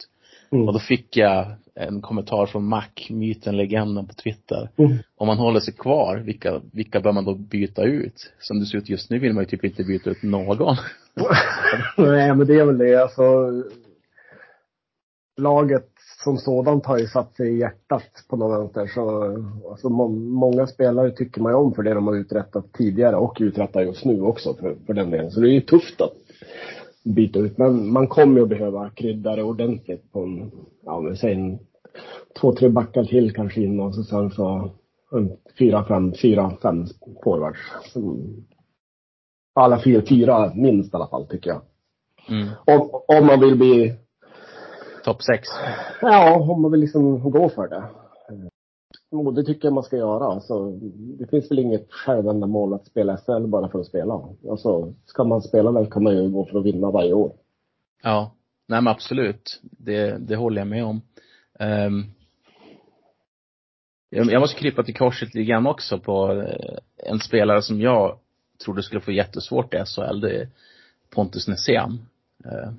[0.53, 0.69] Mm.
[0.69, 4.71] Och då fick jag en kommentar från Mac, myten, legenden på Twitter.
[4.77, 4.99] Mm.
[5.17, 8.33] Om man håller sig kvar, vilka, vilka bör man då byta ut?
[8.41, 10.77] Som det ser ut just nu vill man ju typ inte byta ut någon.
[11.97, 13.03] Nej, men det är väl det.
[13.03, 13.23] Alltså,
[15.37, 15.89] laget
[16.25, 18.87] som sådant har ju satt sig i hjärtat på något vänster.
[18.95, 19.35] Så,
[19.71, 23.37] alltså, må, många spelare tycker man ju om för det de har uträttat tidigare och
[23.41, 25.31] uträttar just nu också för, för den delen.
[25.31, 26.13] Så det är ju tufft att
[27.05, 27.59] byta ut.
[27.59, 30.51] Men man kommer ju att behöva krydda det ordentligt på en,
[30.85, 31.59] ja men säg en,
[32.41, 34.71] två, tre backar till kanske in och så sen så
[35.13, 36.87] en, fyra, fem, fyra, fem
[37.25, 37.59] forwards.
[37.93, 38.47] Som-
[39.55, 41.61] Alla fyra, fyra minst i alla fall tycker jag.
[42.29, 42.49] Mm.
[42.67, 43.95] Om, om man vill bli,
[45.05, 45.49] Topp sex.
[46.01, 47.85] ja, om man vill liksom gå för det.
[49.13, 50.25] Och det tycker jag man ska göra.
[50.25, 50.71] Alltså,
[51.19, 54.29] det finns väl inget självändamål att spela SHL bara för att spela.
[54.51, 57.33] Alltså, ska man spela väl kan man ju gå för att vinna varje år.
[58.03, 58.35] Ja.
[58.67, 59.61] Nej men absolut.
[59.63, 61.01] Det, det håller jag med om.
[61.59, 62.05] Ehm,
[64.11, 68.19] jag, jag måste krypa till korset lite grann också på eh, en spelare som jag
[68.65, 70.21] trodde skulle få jättesvårt i SHL.
[70.21, 70.49] Det är
[71.11, 72.07] Pontus Nässén.
[72.47, 72.73] Uh,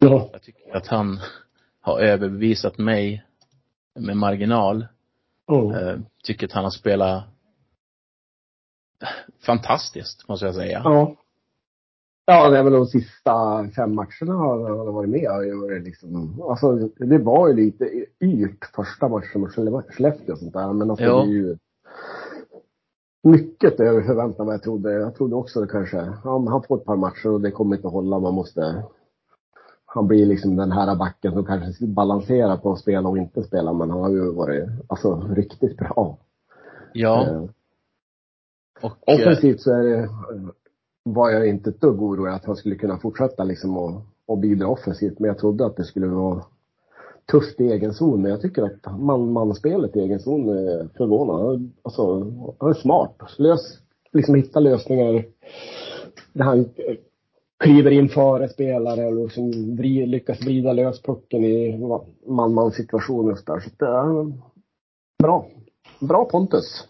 [0.00, 0.28] Ja.
[0.32, 1.20] jag tycker att han
[1.80, 3.24] har överbevisat mig
[3.94, 4.86] med marginal.
[5.50, 7.24] Uh, tycker att han har spelat
[9.46, 10.80] fantastiskt, måste jag säga.
[10.84, 11.14] Ja.
[12.24, 15.30] Ja, det är väl de sista fem matcherna har han varit med.
[15.30, 17.84] och gjort Liksom, alltså, det var ju lite
[18.20, 20.72] yrt första matchen mot Skelle- Skellefteå och sånt där.
[20.72, 21.16] Men alltså, Ja.
[21.22, 21.56] det är ju
[23.22, 24.92] mycket över förväntan vad jag trodde.
[24.92, 27.86] Jag trodde också det kanske, ja, han får ett par matcher och det kommer inte
[27.88, 28.18] att hålla.
[28.18, 28.82] Man måste,
[29.90, 33.72] han blir liksom den här backen som kanske balanserar på att spela och inte spela.
[33.72, 36.18] Men han har ju varit, alltså riktigt bra.
[36.92, 37.26] Ja.
[37.26, 37.42] Eh,
[38.82, 40.08] Och, eh, Offensivt så är det,
[41.02, 44.68] var jag inte ett dugg orolig att han skulle kunna fortsätta liksom och, och bidra
[44.68, 45.18] offensivt.
[45.18, 46.44] Men jag trodde att det skulle vara
[47.30, 48.22] tufft i egen zon.
[48.22, 51.68] Men jag tycker att man, manspelet i egen zon är förvånande.
[51.82, 53.16] Alltså, han är smart.
[53.38, 53.78] Lös,
[54.12, 55.24] liksom hitta lösningar
[56.32, 56.96] där han eh,
[57.58, 61.78] kliver in före spelare och liksom vri, lyckas vrida lös pucken i
[62.26, 63.60] man-man situationer och så där.
[63.60, 64.32] Så det är
[65.22, 65.46] bra.
[66.00, 66.88] Bra Pontus.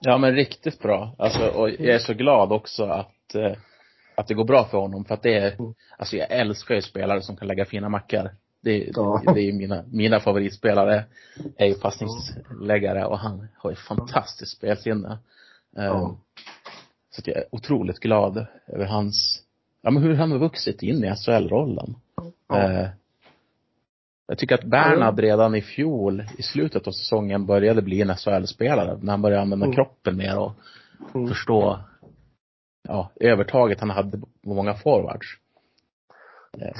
[0.00, 1.14] Ja men riktigt bra.
[1.18, 3.52] Alltså, och jag är så glad också att, eh,
[4.14, 5.04] att det går bra för honom.
[5.04, 5.74] För att det är, Mm.
[5.98, 8.30] alltså jag älskar ju spelare som kan lägga fina mackar.
[8.62, 9.22] Det, Ja.
[9.26, 11.04] det, det är ju mina, mina favoritspelare.
[11.56, 15.18] Är ju passningsläggare och han har ju fantastiskt spelsinne.
[15.78, 16.16] Eh, Ja.
[17.10, 19.42] Så att jag är otroligt glad över hans,
[19.86, 21.94] ja men hur han har vuxit in i SHL-rollen.
[22.48, 22.62] Ja.
[22.62, 22.88] Eh,
[24.28, 28.98] jag tycker att Bernhard redan i fjol, i slutet av säsongen, började bli en SHL-spelare.
[29.02, 29.74] När han började använda Mm.
[29.76, 30.52] kroppen mer och
[31.14, 31.28] Mm.
[31.28, 31.78] förstå,
[32.88, 35.26] ja, övertaget han hade på många forwards.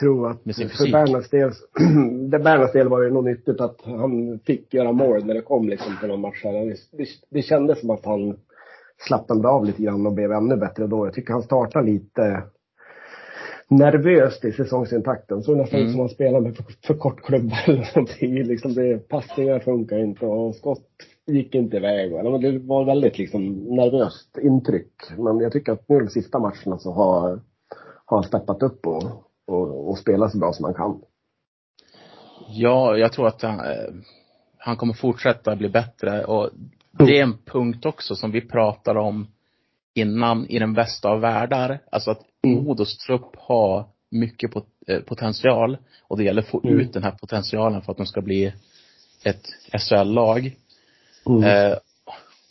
[0.01, 0.93] tror att Med sin för.
[0.93, 1.51] Bernhards del,
[2.31, 5.69] det Bernhards del var det nog nyttigt att han fick göra mål när det kom
[5.69, 6.43] liksom på någon match.
[6.43, 8.39] Det, det, det kändes som att han
[8.99, 11.07] slappnade av lite grann och blev ännu bättre då.
[11.07, 12.43] Jag tycker han startade lite
[13.69, 15.43] nervöst i säsongsintakten.
[15.43, 15.93] Så nästan Mm.
[15.93, 18.35] som han spelade med för, för kort klubba eller någonting.
[18.45, 20.89] Liksom det, passningar funkar inte och skott
[21.27, 22.11] gick inte iväg.
[22.41, 24.93] Det var väldigt liksom nervöst intryck.
[25.19, 27.41] Men jag tycker att nu de sista matcherna så har,
[28.05, 29.03] har han steppat upp och,
[29.47, 31.01] och, och spelat så bra som han kan.
[32.49, 33.95] Ja, jag tror att han, eh,
[34.59, 36.51] han kommer fortsätta bli bättre och
[36.99, 39.27] det är en punkt också som vi pratar om
[39.95, 41.79] innan i den bästa av världar.
[41.91, 42.21] Alltså att
[42.53, 42.65] Mm.
[42.65, 46.81] Modos trupp har mycket pot- eh, potential och det gäller att få Mm.
[46.81, 48.53] ut den här potentialen för att de ska bli
[49.25, 49.47] ett
[49.79, 50.57] SHL-lag.
[51.27, 51.43] Mm.
[51.45, 51.79] Eh,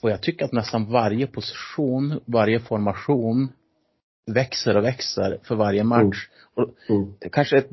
[0.01, 3.49] och jag tycker att nästan varje position, varje formation
[4.25, 6.27] växer och växer för varje match.
[6.55, 7.13] Och Mm.
[7.19, 7.69] det kanske ett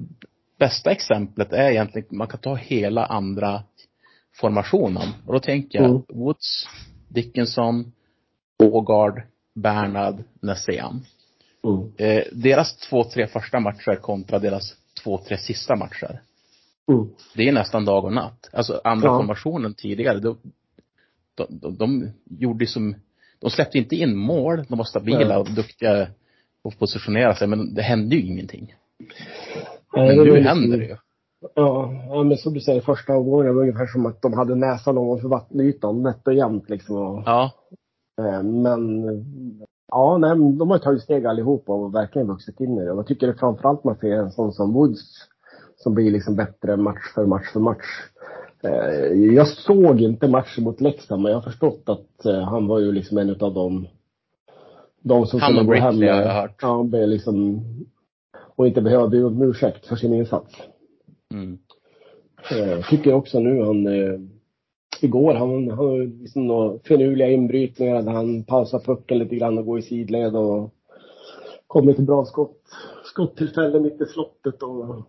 [0.59, 3.63] bästa exemplet är egentligen, man kan ta hela andra
[4.35, 5.09] formationen.
[5.27, 6.03] Och då tänker jag Mm.
[6.09, 6.67] Woods,
[7.09, 7.93] Dickinson,
[8.63, 9.23] Ågard,
[9.55, 11.05] Bernhard, Nässén.
[11.67, 11.93] Mm.
[11.97, 16.21] Eh, deras två, tre första matcher kontra deras två, tre sista matcher.
[16.93, 17.09] Mm.
[17.37, 18.51] Det är nästan dag och natt.
[18.53, 19.17] Alltså andra Ja.
[19.19, 20.37] formationen tidigare, de,
[21.35, 22.95] de, de, de gjorde som,
[23.39, 25.37] de släppte inte in mål, de var stabila Nej.
[25.37, 26.03] och duktiga
[26.65, 28.75] att positionera sig, men det hände ju ingenting.
[29.97, 30.97] Nej, Men var nu händer det ju.
[31.55, 34.99] Ja, ja, men som du säger, första omgången var ungefär som att de hade näsan
[34.99, 36.97] ovanför vattenytan, nätt och jämnt liksom.
[36.97, 37.51] Och, Ja.
[38.19, 39.03] eh, men,
[39.93, 42.87] ja, nej, men de har tagit steg allihopa och verkligen vuxit in i det.
[42.87, 45.29] Jag tycker det framförallt man ser en sån som Woods,
[45.77, 47.87] som blir liksom bättre match för match för match.
[48.63, 52.79] Eh, jag såg inte matchen mot Leksand, men jag har förstått att eh, han var
[52.79, 53.89] ju liksom en utav dem,
[55.03, 56.57] de som kunde och gå hem Brickley har med, jag hört.
[56.63, 57.65] ja, med liksom,
[58.57, 60.55] och inte behöva be om ursäkt för sin insats.
[61.35, 61.59] Mm.
[62.51, 63.87] Jag tycker också nu han,
[65.03, 69.67] eh, igår, han har liksom några finurliga inbrytningar där han pausar pucken lite grann och
[69.67, 70.71] går i sidled och
[71.67, 72.63] kommer till bra skott,
[73.05, 75.03] skottillfällen mitt i slottet och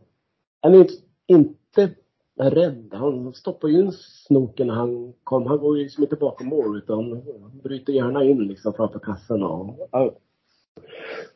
[0.62, 0.94] han är inte,
[1.28, 1.96] inte
[2.40, 2.90] rädd.
[2.94, 5.48] Han stoppar ju in snoken när han kom.
[5.48, 7.22] Han går ju liksom inte bakom mål utan
[7.64, 10.12] bryter gärna in liksom framför kassen och, ja,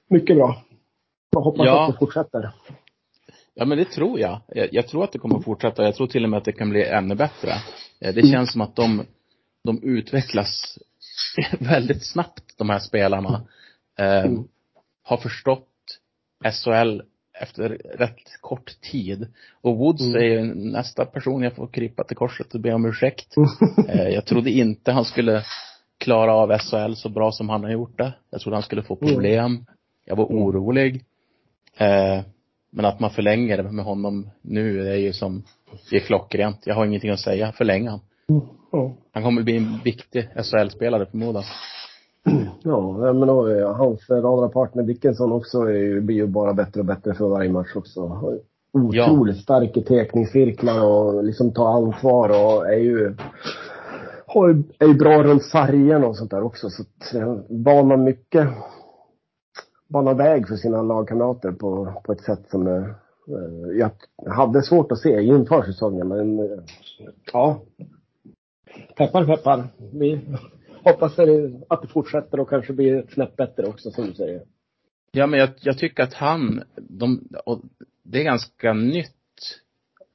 [0.07, 0.55] mycket bra.
[1.29, 1.85] Jag hoppas Ja.
[1.87, 2.51] att det fortsätter.
[3.53, 4.39] Ja men det tror jag.
[4.47, 4.73] jag.
[4.73, 5.83] Jag tror att det kommer att fortsätta.
[5.83, 7.49] Jag tror till och med att det kan bli ännu bättre.
[7.99, 8.31] Eh, Det Mm.
[8.31, 9.05] känns som att de,
[9.63, 10.79] de utvecklas
[11.59, 13.41] väldigt snabbt, de här spelarna.
[13.99, 14.47] Eh, Mm.
[15.03, 15.67] Har förstått
[16.51, 17.01] SHL
[17.41, 19.27] efter rätt kort tid.
[19.61, 20.15] Och Woods Mm.
[20.15, 23.35] är ju nästa person jag får krypa till korset och be om ursäkt.
[23.89, 25.43] Eh, jag trodde inte han skulle
[25.97, 28.13] klara av SHL så bra som han har gjort det.
[28.29, 29.13] Jag trodde han skulle få Mm.
[29.13, 29.65] problem.
[30.05, 31.05] Jag var orolig.
[31.77, 32.21] Eh,
[32.71, 35.43] men att man förlänger med honom nu, det är ju som,
[35.89, 36.57] det är klockrent.
[36.65, 37.51] Jag har ingenting att säga.
[37.51, 37.99] Förläng han.
[38.71, 38.93] Ja.
[39.11, 41.45] Han kommer bli en viktig SHL-spelare förmodar
[42.63, 46.85] Ja, men då, eh, hans andra partner Dickinson också är blir ju bara bättre och
[46.85, 48.01] bättre för varje match också.
[48.73, 53.15] Otroligt stark i tekningscirklar och liksom tar ansvar och är ju,
[54.27, 56.69] har, är ju bra runt sargen och sånt där också.
[56.69, 56.83] Så
[57.17, 58.47] eh, banar mycket,
[59.89, 62.89] banar väg för sina lagkamrater på, på ett sätt som eh, eh,
[63.77, 63.91] jag
[64.31, 66.07] hade svårt att se inför säsongen.
[66.07, 66.59] Men eh,
[67.33, 67.61] ja,
[68.97, 69.67] peppar peppar.
[69.93, 70.21] Vi
[70.83, 71.19] hoppas
[71.67, 74.41] att det fortsätter och kanske blir ett snäpp bättre också som du säger.
[75.11, 77.61] Ja, men jag, jag tycker att han, de, och
[78.03, 79.13] det är ganska nytt.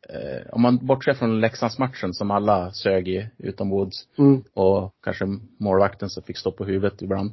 [0.09, 4.09] Eh, om man bortser från Leksandsmatchen som alla sög i, utom Woods.
[4.19, 4.43] Mm.
[4.55, 5.25] Och kanske
[5.59, 7.31] målvakten som fick stå på huvudet ibland.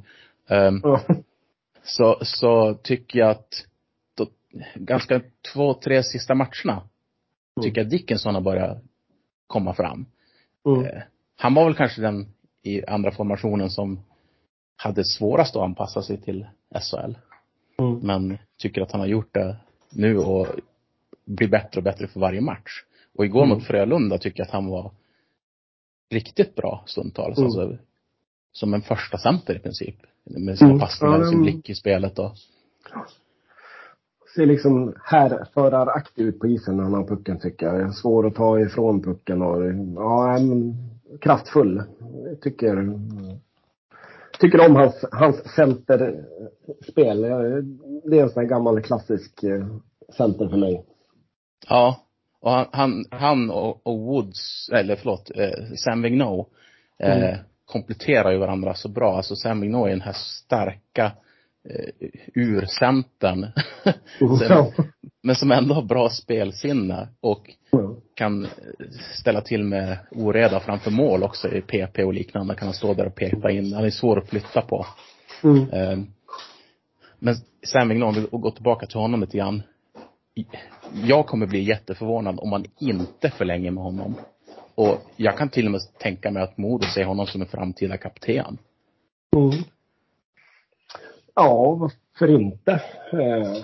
[0.50, 1.02] Ehm, Ja.
[1.84, 3.66] så, så tycker jag att
[4.76, 5.22] ganska
[5.54, 6.90] två, tre sista matcherna
[7.64, 8.84] tycker jag Dickinson har börjat
[9.48, 10.06] komma fram.
[10.66, 10.86] Mm.
[10.86, 11.02] Eh,
[11.38, 12.28] han var väl kanske den
[12.64, 14.00] i andra formationen som
[14.76, 17.18] hade svårast att anpassa sig till SHL.
[17.78, 18.00] Mm.
[18.00, 19.58] Men tycker att han har gjort det
[19.90, 20.48] nu och
[21.26, 22.84] blir bättre och bättre för varje match.
[23.16, 23.58] Och igår Mm.
[23.58, 24.92] mot Frölunda tycker jag att han var
[26.10, 27.38] riktigt bra stundtals.
[27.38, 27.46] Mm.
[27.46, 27.78] Alltså,
[28.52, 29.96] som en första center i princip.
[30.24, 30.80] Med sina Mm.
[30.80, 32.32] passningar Ja, sin blick i spelet och
[34.36, 37.94] Ser liksom härföraraktig ut på isen när han har pucken tycker jag.
[37.96, 39.64] Svår att ta ifrån pucken och
[39.96, 40.38] ja,
[41.22, 41.84] kraftfull.
[42.42, 43.00] Tycker,
[44.40, 47.22] tycker om hans, hans centerspel.
[48.04, 49.66] Det är en sån här gammal klassisk eh,
[50.18, 50.86] center för mig.
[51.70, 52.00] Ja.
[52.42, 56.48] Och han, han, han och, och Woods, eller förlåt, eh, Sam Vigneault,
[57.00, 57.38] eh, Mm.
[57.66, 59.18] kompletterar ju varandra så bra.
[59.18, 61.12] Alltså Sam Vigneault är den här starka
[61.70, 63.46] eh, urcentern.
[64.50, 64.72] Ja.
[65.24, 67.50] men som ändå har bra spelsinne och
[68.16, 68.50] kan eh,
[69.14, 72.56] ställa till med oreda framför mål också i PP och liknande.
[72.56, 73.74] Kan han stå där och peta in.
[73.74, 74.86] Han är svår att flytta på.
[75.44, 75.70] Mm.
[75.70, 76.00] Eh,
[77.20, 79.64] Men Sam Vigneault, om vi går tillbaka till honom lite grann.
[81.04, 84.16] Jag kommer bli jätteförvånad om man inte förlänger med honom.
[84.76, 87.98] Och jag kan till och med tänka mig att Modo ser honom som en framtida
[87.98, 88.58] kapten.
[89.36, 89.64] Mm.
[91.42, 92.72] Ja, varför inte?
[93.12, 93.64] Eh,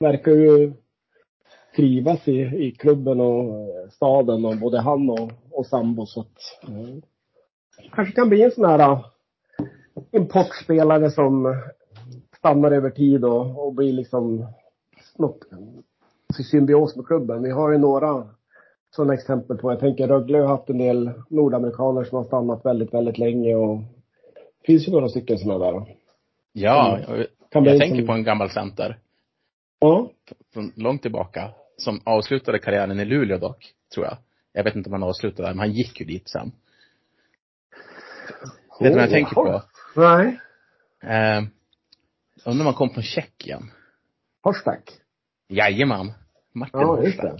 [0.00, 0.72] verkar ju
[1.76, 7.02] trivas i, i klubben och staden och både han och, och sambo så att eh,
[7.92, 9.00] kanske kan bli en sån här eh,
[10.12, 11.56] importspelare som
[12.38, 14.46] stannar över tid och, och blir liksom
[15.18, 15.38] något
[16.38, 17.42] i symbios med klubben.
[17.42, 18.28] Vi har ju några
[18.90, 22.94] sådana exempel på, jag tänker Rögle har haft en del nordamerikaner som har stannat väldigt,
[22.94, 23.76] väldigt länge och
[24.60, 25.99] det finns ju några stycken sådana där.
[26.52, 27.26] Ja, Mm.
[27.52, 28.98] jag, jag tänker på en gammal center.
[29.78, 30.10] Ja.
[30.52, 31.50] Från långt tillbaka.
[31.76, 34.16] Som avslutade karriären i Luleå dock, tror jag.
[34.52, 36.52] Jag vet inte om han avslutade där, men han gick ju dit sen.
[38.80, 39.62] Vet du vad jag tänker på?
[39.96, 40.40] Nej.
[41.02, 41.42] Eh,
[42.44, 43.70] undrar om han kom från Tjeckien.
[44.42, 44.92] Horstak.
[45.48, 46.12] Jajamän.
[46.52, 47.36] Martin Ja, det.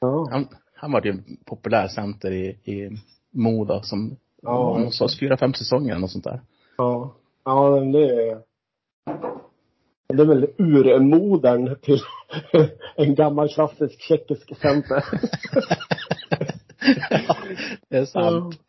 [0.00, 0.28] Ja.
[0.30, 2.90] Han, han var ju en populär center i, i
[3.30, 6.40] Modo som, Ja, någonstans fyra, fem säsonger eller något sånt där.
[6.78, 7.14] Ja.
[7.46, 8.38] Ja, det är...
[10.08, 11.98] Det är väl urmodern till
[12.96, 15.04] en gammal klassisk tjeckisk center.
[17.88, 18.60] det är sant.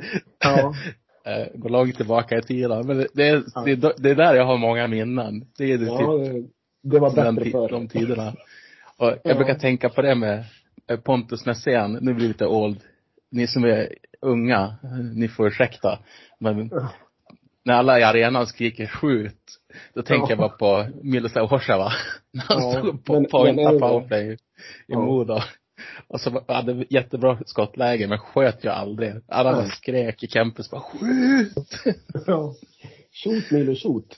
[0.43, 0.73] Ja.
[1.27, 2.87] Eh, Går långt tillbaka i tiden.
[2.87, 5.45] Men det, är, det, är- det är där jag har många minnen.
[5.57, 6.45] Det är det ja typ
[6.83, 7.69] det- var bättre förr.
[7.69, 8.33] de tiderna.
[8.97, 9.35] Och jag Ja.
[9.35, 10.43] brukar tänka på det med
[10.89, 11.93] eh, Pontus Nässén.
[12.01, 12.79] Nu blir det lite old.
[13.31, 15.99] Ni som är unga, eh, ni får ursäkta.
[16.39, 16.71] Men
[17.67, 19.41] när alla i arenan skriker skjut,
[19.93, 20.29] då tänker Ja.
[20.29, 21.91] jag bara på Miloslav Horsava.
[22.33, 24.37] När han Ja, stod på pointa powerplay i
[24.87, 24.99] Ja.
[24.99, 25.39] Modo.
[26.07, 29.13] Och så hade jättebra skottläge, men sköt ju aldrig.
[29.27, 31.83] Alla bara skrek i campus bara skjut!
[32.27, 32.53] Ja.
[33.23, 34.17] Shoot Milo shoot.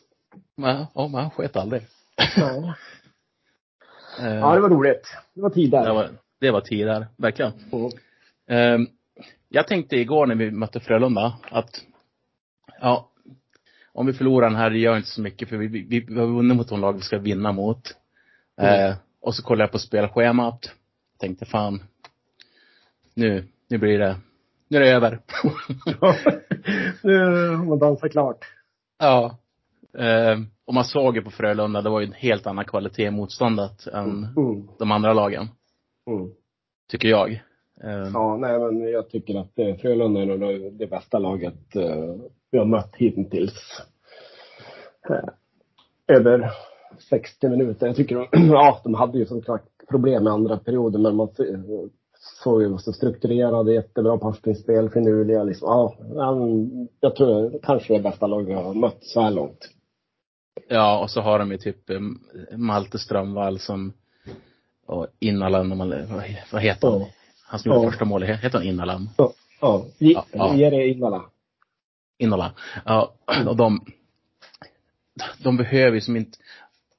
[0.57, 1.81] Men, ja, men han sköt aldrig.
[2.37, 2.73] Ja.
[4.21, 5.07] Eh, ja, det var roligt.
[5.33, 5.83] Det var tid där.
[5.85, 7.51] det var, det var tider, verkligen.
[8.47, 8.87] Mm.
[9.49, 11.81] Jag tänkte igår när vi mötte Frölunda att,
[12.81, 13.08] ja,
[13.93, 16.27] om vi förlorar den här, det gör inte så mycket för vi, vi, vi har
[16.27, 17.95] vunnit mot de lag vi ska vinna mot.
[18.61, 18.89] Mm.
[18.91, 20.71] Eh, och så kollade jag på spelschemat.
[21.19, 21.83] Tänkte fan,
[23.13, 24.15] nu, nu blir det,
[24.67, 25.19] nu är det över.
[27.03, 27.17] nu
[27.55, 28.45] har man dansat klart.
[28.99, 29.37] ja.
[29.97, 33.11] Ehm, och man såg ju på Frölunda, det var ju en helt annan kvalitet i
[33.11, 34.67] motståndet än Mm.
[34.79, 35.47] de andra lagen.
[36.07, 36.29] Mm.
[36.91, 37.31] Tycker jag.
[37.83, 41.75] Ehm, Ja, nej men jag tycker att eh, Frölunda är nog det- det bästa laget
[41.75, 42.15] eh,
[42.51, 43.81] vi har mött hittills.
[45.09, 45.29] Eh,
[46.07, 46.51] över
[47.09, 47.87] 60 minuter.
[47.87, 51.29] Jag tycker de, ja, de hade ju som sagt problem med andra perioden men man
[52.43, 55.67] såg ju så strukturerade, jättebra passningsspel, finurliga liksom.
[55.67, 55.95] Ja,
[56.99, 59.69] jag tror kanske det bästa laget vi har mött så här långt.
[60.67, 61.99] Ja, och så har de ju typ eh,
[62.57, 63.93] Malte Strömvall som
[64.85, 65.77] och Innalan,
[66.51, 67.05] vad, heter han?
[67.47, 69.09] Han som gjorde första målet, heter han Innalan?
[69.17, 69.31] Ja,
[69.61, 69.85] ja.
[69.97, 71.29] Ge, Ja,
[72.19, 72.51] Innalan.
[72.85, 73.13] Ja,
[73.47, 73.85] och de,
[75.37, 76.37] de behöver ju som inte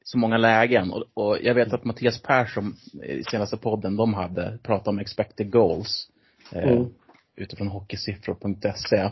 [0.04, 0.92] så många lägen.
[0.92, 5.50] Och, och jag vet att Mattias Persson i senaste podden, de hade pratat om expected
[5.50, 6.08] goals.
[6.52, 6.88] Eh, Mm.
[7.36, 9.10] Utifrån hockeysiffror.se.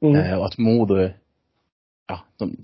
[0.00, 0.16] Mm.
[0.16, 1.10] Eh, och att Modo,
[2.06, 2.56] ja, de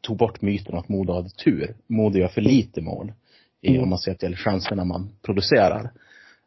[0.00, 1.74] tog bort myten att Modo hade tur.
[1.86, 3.12] Modo gör för lite mål.
[3.60, 3.82] I, Mm.
[3.82, 5.90] Om man ser till chanserna man producerar.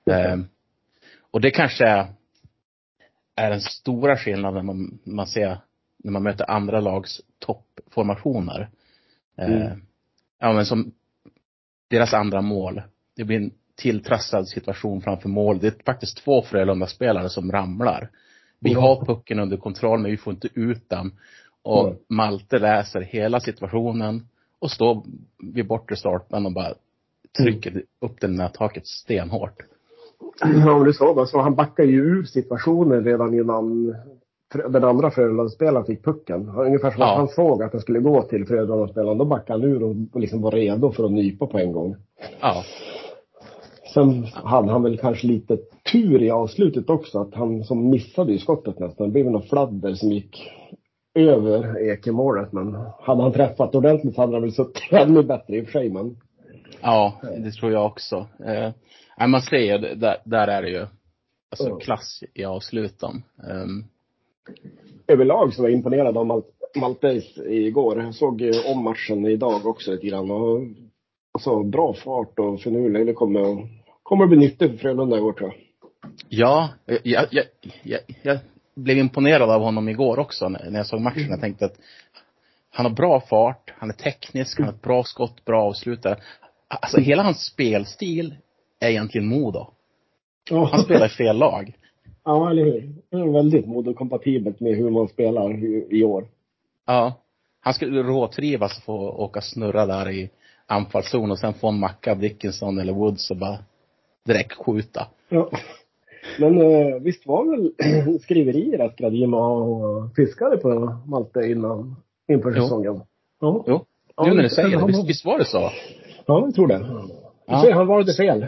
[0.05, 0.37] Eh,
[1.31, 2.07] och det kanske är,
[3.35, 5.57] är den stora skillnaden man, man ser
[6.03, 8.69] när man möter andra lags toppformationer.
[9.37, 9.81] Eh, Mm.
[10.39, 10.91] Ja men som
[11.89, 12.81] deras andra mål.
[13.15, 15.59] Det blir en tilltrassad situation framför mål.
[15.59, 18.09] Det är faktiskt två Frölunda-spelare som ramlar.
[18.59, 18.79] Vi Ja.
[18.81, 21.11] har pucken under kontroll men vi får inte ut den.
[21.61, 21.99] Och Mm.
[22.09, 24.27] Malte läser hela situationen
[24.59, 25.03] och står
[25.53, 26.73] vid bortre stolpen och bara
[27.37, 29.61] trycker upp den nättaket stenhårt.
[30.39, 31.25] Ja, om du så då.
[31.25, 33.95] Så han backar ju ur situationen redan innan
[34.69, 36.49] den andra Frölunda-spelaren fick pucken.
[36.49, 37.11] Ungefär som Ja.
[37.11, 39.17] att han såg att den skulle gå till Frölunda-spelaren.
[39.17, 41.95] Då backade han ur och liksom var redo för att nypa på en gång.
[42.41, 42.63] Ja.
[43.93, 45.57] Sen hade han väl kanske lite
[45.91, 47.19] tur i avslutet också.
[47.19, 49.07] Att han som missade ju skottet nästan.
[49.07, 50.51] Det blev något fladder som gick
[51.13, 52.53] över Ekemålet.
[52.53, 55.71] Men hade han träffat ordentligt så hade han väl suttit ännu bättre i och för
[55.71, 55.89] sig.
[55.89, 56.17] Men
[56.81, 58.27] Ja, det tror jag också.
[58.45, 60.87] Eh, man ser ju, där, där är det ju
[61.51, 63.23] alltså klass i avsluten.
[63.51, 63.85] Um,
[65.07, 66.43] överlag så var jag imponerad av Mal-
[66.75, 68.01] Maltese igår.
[68.01, 70.31] Jag såg om matchen idag också lite grann.
[70.31, 70.61] Och,
[71.33, 73.05] alltså, bra fart och finurlig.
[73.07, 73.67] Det kommer,
[74.03, 75.57] kommer att bli nyttigt för Frölunda i år tror jag.
[76.29, 76.69] ja,
[77.03, 77.45] jag, jag,
[77.83, 78.37] jag, jag
[78.75, 81.29] blev imponerad av honom igår också när när jag såg matchen.
[81.29, 81.75] Jag tänkte att
[82.71, 86.17] han har bra fart, han är teknisk, han har ett bra skott, bra avslutare.
[86.67, 88.35] Alltså hela hans spelstil
[88.79, 89.67] är egentligen Modo.
[90.51, 91.73] Han spelar i fel lag.
[92.29, 92.89] Ja, eller hur?
[93.09, 95.63] Det är väldigt modokompatibelt med hur man spelar
[95.93, 96.27] i, år.
[96.87, 97.13] Ja.
[97.61, 100.29] Han skulle råtrivas att få åka snurra där i
[100.65, 103.57] anfallszon och sen få en macka av Dickinson eller Woods och bara
[104.25, 105.07] direkt skjuta.
[105.29, 105.49] Ja.
[106.39, 107.73] Men eh, visst var väl
[108.19, 111.95] skriverier att Gradima och fiskade på Malte innan,
[112.27, 112.61] inför Jo.
[112.63, 113.01] säsongen?
[113.41, 113.63] Ja.
[113.67, 113.85] Jo.
[114.15, 115.71] Ja, nu när du säger det, visst, visst var det så?
[116.25, 116.85] Ja, jag tror det.
[117.45, 117.73] Ja.
[117.73, 118.45] Han var det fel.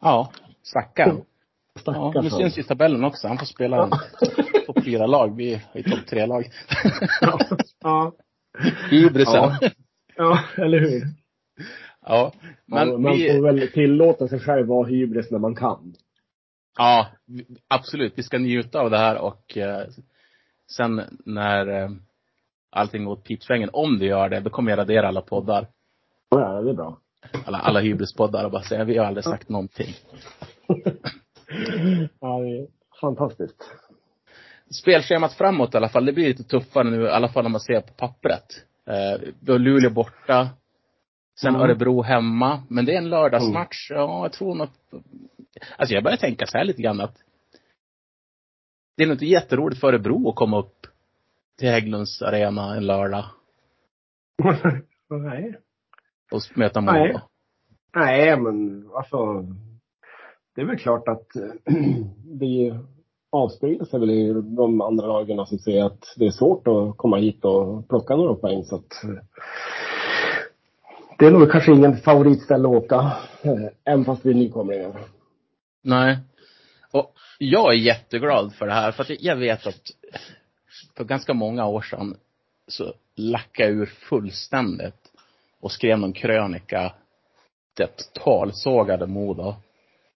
[0.00, 0.30] Ja.
[0.62, 1.20] Stackarn.
[1.86, 2.40] Ja, Stackars nu han.
[2.40, 3.28] syns i tabellen också.
[3.28, 3.90] Han får spela Ja.
[4.66, 5.36] topp fyra lag.
[5.36, 6.44] Vi är i topp tre lag.
[7.20, 7.38] Ja.
[7.82, 8.12] ja.
[8.90, 9.34] Hybrisen.
[9.34, 9.58] Ja.
[9.60, 9.70] Ja.
[10.16, 11.02] Ja, eller hur?
[12.66, 15.94] Men Men man vi, får väl tillåta sig själv vara hybris när man kan.
[16.78, 17.06] ja,
[17.68, 18.12] absolut.
[18.16, 19.86] Vi ska njuta av det här och eh,
[20.76, 21.90] sen när eh,
[22.70, 25.66] allting går åt pipsvängen, om det gör det, då kommer jag radera alla poddar.
[26.30, 26.98] Ja, det är bra.
[27.46, 29.94] Alla, alla hybrispoddar och bara säga, vi har aldrig sagt någonting.
[32.20, 32.66] Ja, det är
[33.00, 33.70] fantastiskt.
[34.70, 37.60] spelschemat framåt i alla fall, det blir lite tuffare nu, i alla fall om man
[37.60, 38.64] ser på pappret.
[38.86, 40.48] Eh, vi har Luleå borta.
[41.40, 41.60] Sen Mm.
[41.60, 42.62] Örebro hemma.
[42.68, 43.90] Men det är en lördagsmatch.
[43.90, 44.72] Ja, jag tror något.
[45.76, 47.16] Alltså jag börjar tänka så här lite grann att
[48.96, 50.86] det är nog inte jätteroligt för Örebro att komma upp
[51.58, 53.24] till Hägglunds arena en lördag
[55.10, 55.58] Nej.
[56.32, 57.08] och möta Nej.
[57.08, 57.20] Modo.
[57.94, 59.46] Nej, men alltså.
[60.54, 61.74] Det är väl klart att eh,
[62.24, 62.78] det
[63.30, 67.16] avspeglar sig väl i de andra lagen som säger att det är svårt att komma
[67.16, 68.64] hit och plocka några poäng.
[68.64, 69.10] Så att, eh,
[71.18, 75.00] det är nog kanske ingen favoritställe att åka, eh, även fast vi är nykomlingar.
[75.82, 76.18] Nej.
[76.92, 79.90] Och jag är jätteglad för det här, för att jag vet att
[80.96, 82.16] för ganska många år sedan
[82.68, 85.12] så lackade jag ur fullständigt
[85.60, 86.92] och skrev någon krönika
[87.74, 89.54] där jag totalsågade Modo.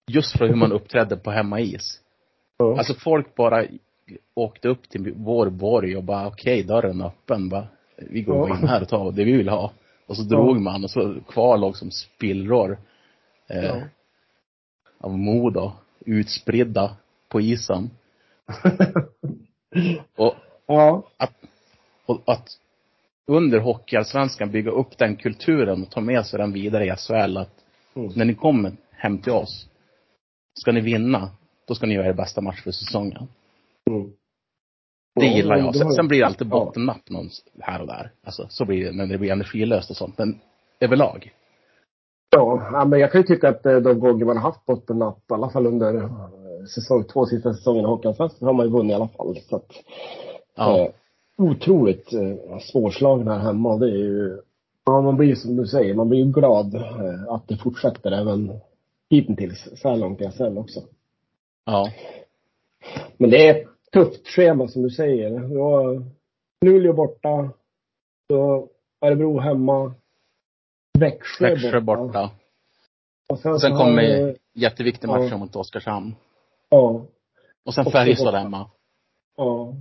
[0.07, 1.99] Just för hur man uppträdde på hemmais.
[2.57, 2.77] Ja.
[2.77, 3.65] Alltså folk bara
[4.33, 7.49] åkte upp till vår borg och bara okej, dörren är öppen.
[7.49, 8.57] Bara, vi går Ja.
[8.59, 9.71] in här och tar det vi vill ha.
[10.07, 12.77] Och så drog man och så kvar låg som spillror.
[13.49, 13.81] Eh, Ja.
[14.99, 15.71] av Modo.
[16.05, 16.95] Utspridda
[17.29, 17.89] på isen.
[20.15, 20.35] Och
[20.67, 21.03] ja.
[22.05, 22.47] och att
[23.27, 27.37] under Hockeyallsvenskan bygga upp den kulturen och ta med sig den vidare i SHL.
[27.37, 27.51] Att
[27.97, 28.11] Mm.
[28.15, 29.69] när ni kommer hem till oss,
[30.59, 31.29] ska ni vinna,
[31.67, 33.27] då ska ni göra er bästa match för säsongen.
[33.89, 34.11] Mm.
[35.15, 35.75] Det Ja, gillar jag.
[35.75, 36.65] Sen, sen blir det alltid ja.
[36.65, 37.29] bottennapp någon
[37.59, 38.11] här och där.
[38.25, 40.17] Alltså, så blir det när det blir energilöst och sånt.
[40.17, 40.39] Men
[40.79, 41.31] överlag.
[42.29, 45.17] Ja, ja, men jag kan ju tycka att eh, de gånger man har haft bottennapp,
[45.31, 46.09] i alla fall under eh,
[46.75, 49.37] säsong, två sista säsongerna i så har man ju vunnit i alla fall.
[49.49, 49.71] Så att,
[50.55, 50.79] Ja.
[50.79, 50.87] eh,
[51.37, 53.77] otroligt eh, svårslagen här hemma.
[53.77, 54.37] Det är ju,
[54.85, 58.59] ja, man blir som du säger, man blir ju glad eh, att det fortsätter även
[59.09, 60.79] hittills, så här långt i SHL också.
[61.65, 61.91] ja.
[63.17, 65.39] Men det är ett tufft schema som du säger.
[65.39, 66.03] Du har
[66.65, 67.49] Luleå borta,
[68.27, 68.69] så
[69.01, 69.93] Örebro hemma,
[70.99, 72.31] Växjö, Växjö borta.
[73.29, 75.37] Och sen, Och sen har vi- kommer jätteviktig match Ja.
[75.37, 76.15] mot Oskarshamn.
[76.69, 77.05] Ja,
[77.65, 78.37] Och sen Färjestad borta.
[78.37, 78.69] hemma.
[79.37, 79.73] ja.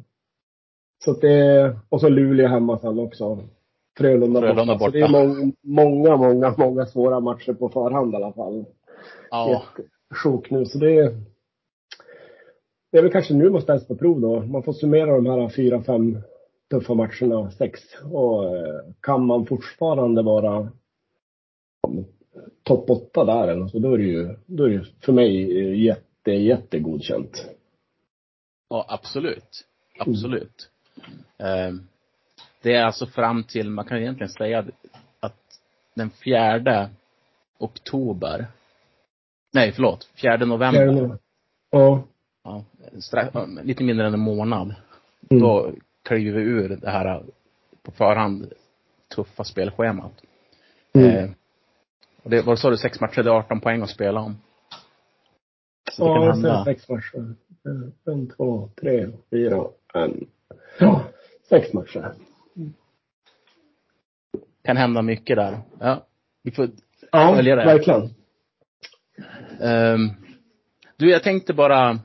[1.05, 3.39] Så att det, och så Luleå hemma sen också.
[3.99, 4.85] Frölunda, Frölunda borta.
[4.85, 5.25] Så det är borta.
[5.27, 8.65] mång, många, många, många svåra matcher på förhand i alla fall.
[9.31, 9.65] Ja.
[9.79, 9.85] Ett
[10.17, 10.67] sjok nu.
[10.67, 11.21] Så det är,
[12.93, 14.41] det är väl kanske nu man ställs på prov då.
[14.41, 16.19] Man får summera de här fyra, fem
[16.71, 17.81] tuffa matcherna, sex.
[18.13, 20.69] Och eh, kan man fortfarande vara
[22.63, 25.81] topp åtta där eller så, då är det ju, då är det för mig eh,
[25.81, 27.47] jätte, jättegodkänt.
[28.69, 29.65] Ja, absolut.
[29.99, 30.71] Absolut.
[31.39, 31.73] Eh,
[32.63, 34.67] det är alltså fram till, man kan egentligen säga
[35.21, 35.61] att
[35.95, 36.91] den fjärde
[37.59, 38.47] oktober,
[39.55, 41.19] nej förlåt, fjärde november, Fjärde-
[41.71, 42.03] Ja.
[42.45, 42.65] ja,
[43.01, 44.75] strax, lite mindre än en månad,
[45.31, 45.43] Mm.
[45.43, 45.71] då
[46.03, 47.25] kliver vi ur det här
[47.83, 48.53] på förhand
[49.15, 50.13] tuffa spelschemat.
[50.93, 51.09] Mm.
[51.17, 51.31] Eh,
[52.23, 54.37] och det, vad sa du, sex matcher, det är 18 poäng att spela om.
[55.93, 56.65] Så det Ja, kan ser hända.
[56.65, 57.35] sex matcher.
[58.07, 60.27] En, två, tre, fyra, en.
[60.79, 61.05] Ja,
[61.49, 62.13] sex matcher.
[64.65, 65.59] kan hända mycket där.
[65.81, 66.07] Ja,
[66.43, 66.69] vi får
[67.13, 67.65] Ja, Följa det.
[67.65, 68.15] verkligen.
[69.61, 70.11] Ehm,
[70.97, 71.99] du, jag tänkte bara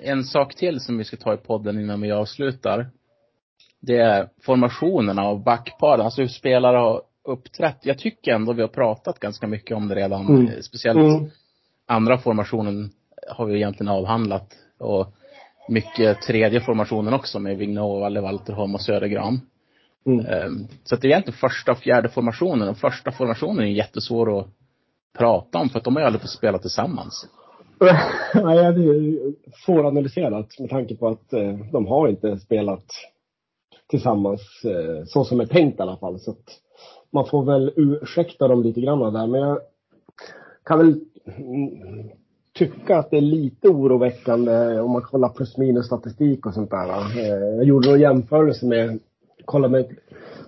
[0.00, 2.86] en sak till som vi ska ta i podden innan vi avslutar.
[3.80, 7.76] Det är formationerna av backparen, alltså hur spelare har uppträtt.
[7.82, 10.26] Jag tycker ändå vi har pratat ganska mycket om det redan.
[10.28, 10.46] Mm.
[10.48, 11.30] Eh, Speciellt Mm.
[11.86, 12.90] andra formationen
[13.28, 14.54] har vi egentligen avhandlat.
[14.78, 15.14] Och
[15.68, 19.40] mycket tredje formationen också med Vigneault, Valle Walterholm och Södergran.
[20.06, 20.26] Mm.
[20.26, 22.68] Ehm, Så att det är egentligen första och fjärde formationen.
[22.68, 24.48] Och första formationen är jättesvår att
[25.18, 27.28] prata om för att de har ju aldrig fått spela tillsammans.
[28.34, 29.18] Nej, det är
[29.66, 32.84] svåranalyserat med tanke på att eh, de har inte spelat
[33.90, 36.20] tillsammans eh, så som är tänkt i alla fall.
[36.20, 36.44] Så att
[37.10, 39.26] man får väl ursäkta dem lite grann där.
[39.26, 39.58] Men jag
[40.64, 42.10] kan väl mm,
[42.54, 46.88] tycka att det är lite oroväckande om man kollar plus minus statistik och sånt där.
[47.18, 48.98] Eh, Jag gjorde en jämförelse med,
[49.44, 49.96] kolla med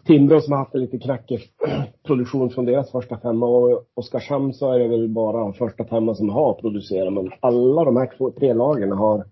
[0.05, 1.41] Timrå som har haft en lite knackig
[2.07, 6.29] produktion från deras första femma och Oskarshamn så är det väl bara första femma som
[6.29, 7.13] har producerat.
[7.13, 9.25] Men alla de här två, tre lagen har,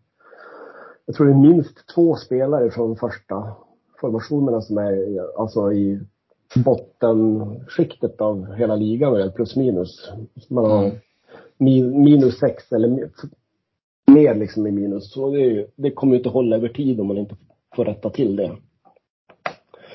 [1.06, 3.52] jag tror det är minst två spelare från första
[4.00, 6.00] formationerna som är alltså i
[6.64, 10.10] bottenskiktet av hela ligan plus minus.
[10.50, 10.96] Man har Mm.
[11.58, 13.10] mi- minus sex eller
[14.06, 15.12] mer liksom i minus.
[15.12, 17.36] Så det, är ju- det kommer ju inte hålla över tid om man inte
[17.76, 18.56] får rätta till det.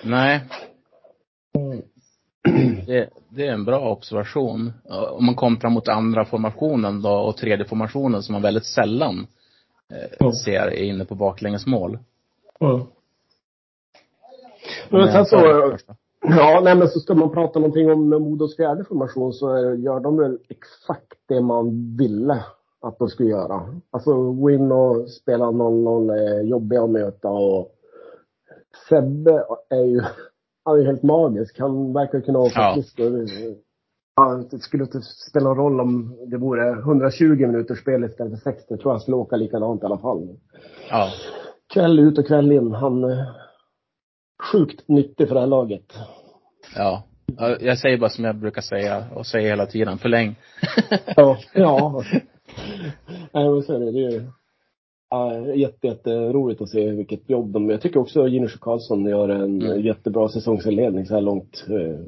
[0.04, 0.44] Nej.
[2.88, 4.74] Det, det är en bra observation.
[5.12, 9.28] Om man kontrar mot andra formationen då och tredje formationen som man väldigt sällan
[10.20, 12.00] eh, ser är inne på baklängesmål.
[12.60, 12.88] Om
[14.90, 15.38] Men jag sen så.
[16.22, 20.18] Ja, nej men så ska man prata någonting om Modos fjärde formation så gör de
[20.18, 22.44] väl exakt det man ville
[22.82, 23.82] att de skulle göra.
[23.92, 27.73] Alltså gå in och spela 0-0 är jobbiga att möta och
[28.90, 30.02] Sebbe är ju,
[30.66, 31.60] han är ju helt magisk.
[31.60, 32.72] Han verkar kunna åka Ja.
[32.72, 33.26] skridskor.
[34.16, 38.52] Ja, det skulle inte spela någon roll om det vore 120 minuters spel istället för
[38.52, 38.66] 60.
[38.70, 40.38] Jag tror han skulle åka likadant i alla fall.
[40.90, 41.10] Ja.
[41.74, 42.72] Kväll ut och kväll in.
[42.72, 43.26] Han är
[44.52, 45.94] sjukt nyttig för det här laget.
[46.76, 47.04] Ja.
[47.38, 50.36] Ja, Jag säger bara som jag brukar säga och säger hela tiden, förläng.
[51.16, 51.38] Ja.
[51.54, 52.04] ja.
[53.34, 53.92] Nej, men så är det.
[53.92, 54.24] Det är ju
[55.14, 59.30] ja, jätte, jätteroligt att se vilket jobb de Jag tycker också att Jinners Karlsson gör
[59.30, 59.82] en Mm.
[59.82, 61.66] jättebra säsongsinledning så här långt.
[61.70, 62.00] eh,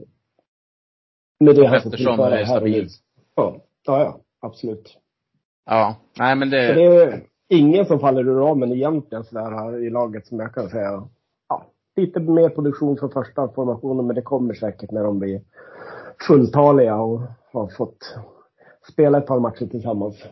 [1.39, 2.88] Med det han får Pettersson tillföra är här och nu.
[3.36, 3.56] Ja.
[3.86, 4.20] ja.
[4.41, 4.97] Absolut.
[5.66, 5.95] Ja.
[6.20, 9.89] Nej men Så det, det är ingen som faller ur ramen egentligen sådär här i
[9.89, 11.08] laget som jag kan säga.
[11.49, 15.41] Ja, lite mer produktion för första formationen men det kommer säkert när de blir
[16.28, 17.22] fulltaliga och
[17.53, 18.16] har fått
[18.91, 20.24] spela ett par matcher tillsammans.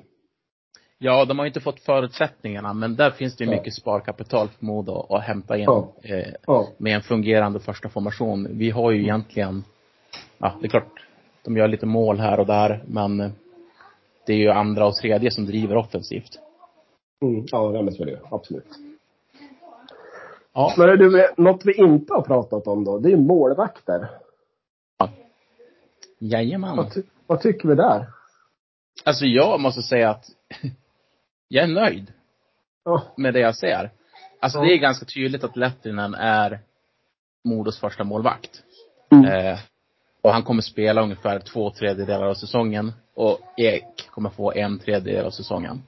[1.04, 3.58] Ja de har inte fått förutsättningarna men där finns det ju Ja.
[3.58, 5.64] mycket sparkapital för Modo att hämta in.
[5.64, 5.94] Ja.
[6.04, 6.68] Eh, Ja.
[6.78, 8.48] med en fungerande första formation.
[8.52, 9.64] Vi har ju egentligen,
[10.38, 11.06] ja det är klart,
[11.44, 13.18] de gör lite mål här och där men
[14.26, 16.40] det är ju andra och tredje som driver offensivt.
[17.22, 18.20] Mm, ja, men så är det.
[18.32, 18.68] Absolut.
[20.54, 20.74] Ja.
[20.78, 24.08] Men du, något vi inte har pratat om då, det är målvakter.
[26.20, 26.78] Jajamän.
[26.78, 28.06] Vad, ty- vad tycker vi där?
[29.04, 30.26] Alltså jag måste säga att
[31.54, 32.12] jag är nöjd
[32.86, 33.04] Ja.
[33.18, 33.92] med det jag ser.
[34.42, 34.66] Alltså Ja.
[34.66, 36.60] det är ganska tydligt att Lettinen är
[37.44, 38.64] Modos första målvakt.
[39.12, 39.26] Mm.
[39.26, 39.60] Eh,
[40.22, 42.92] och han kommer spela ungefär två tredjedelar av säsongen.
[43.16, 45.84] Och Ek kommer få en tredjedel av säsongen.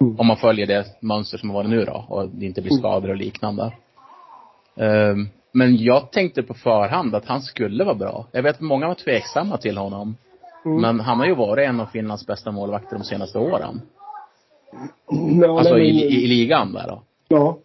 [0.00, 0.20] Mm.
[0.20, 2.04] Om man följer det mönster som har varit nu då.
[2.08, 2.78] Och det inte blir Mm.
[2.80, 3.72] skador och liknande.
[4.76, 8.26] Ehm, men jag tänkte på förhand att han skulle vara bra.
[8.32, 10.16] Jag vet att många var tveksamma till honom.
[10.64, 10.80] Mm.
[10.80, 13.80] Men han har ju varit en av Finlands bästa målvakter de senaste åren.
[15.42, 17.02] Ja, Alltså nej, i, i, i ligan där då.
[17.28, 17.58] Ja.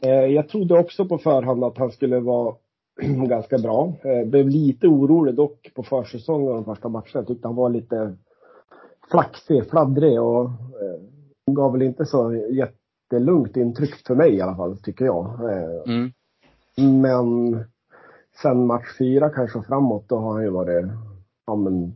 [0.00, 2.54] Eh, Jag trodde också på förhand att han skulle vara
[3.28, 3.92] ganska bra.
[4.02, 7.10] Eh, Blev lite orolig dock på försäsongen de första matcherna.
[7.12, 8.16] Jag tyckte han var lite
[9.10, 11.00] flaxig, fladdrig och eh,
[11.50, 15.40] gav väl inte så jättelugnt intryck för mig i alla fall, tycker jag.
[15.86, 16.12] Mm.
[17.02, 17.56] Men
[18.42, 20.84] sen match fyra kanske och framåt, då har han ju varit
[21.48, 21.94] ja, men,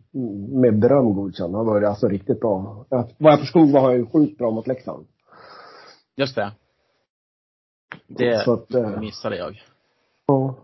[0.60, 1.54] med beröm godkänd.
[1.54, 2.84] Han varit alltså riktigt bra.
[3.18, 5.06] Vad jag förstod var han ju sjukt bra mot Leksand.
[6.16, 6.52] Just det.
[8.06, 9.62] Det Så att, eh, missade jag.
[10.26, 10.54] ja.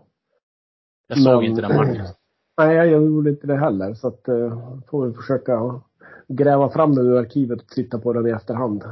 [1.07, 2.05] Jag såg Men- inte den matchen.
[2.57, 3.93] Nej, jag gjorde inte det heller.
[3.93, 5.81] Så att, uh, får vi försöka
[6.27, 8.83] gräva fram den ur arkivet och titta på den i efterhand.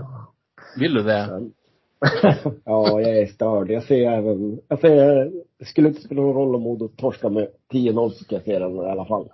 [0.77, 1.49] Vill du det?
[2.63, 3.71] ja, jag är störd.
[3.71, 7.47] Jag ser även, jag ser, det skulle inte spela någon roll om Modo torskar med
[7.73, 9.29] 10-0 så ska jag se den i alla fall.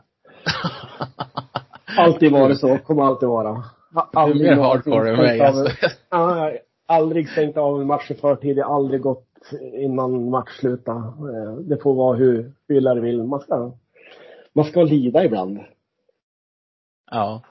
[1.98, 3.64] Alltid varit så, kommer alltid vara.
[3.94, 5.76] Ha- Du är mer hardcore än mig av- alltså.
[6.86, 8.58] Aldrig stängt av en match i förtid.
[8.58, 9.28] Jag har aldrig gått
[9.74, 10.96] innan match slutar.
[10.98, 13.24] Eh, Det får vara hur hur illa det vill.
[13.24, 13.72] Man ska,
[14.54, 15.60] man ska lida ibland.
[17.12, 17.42] Ja.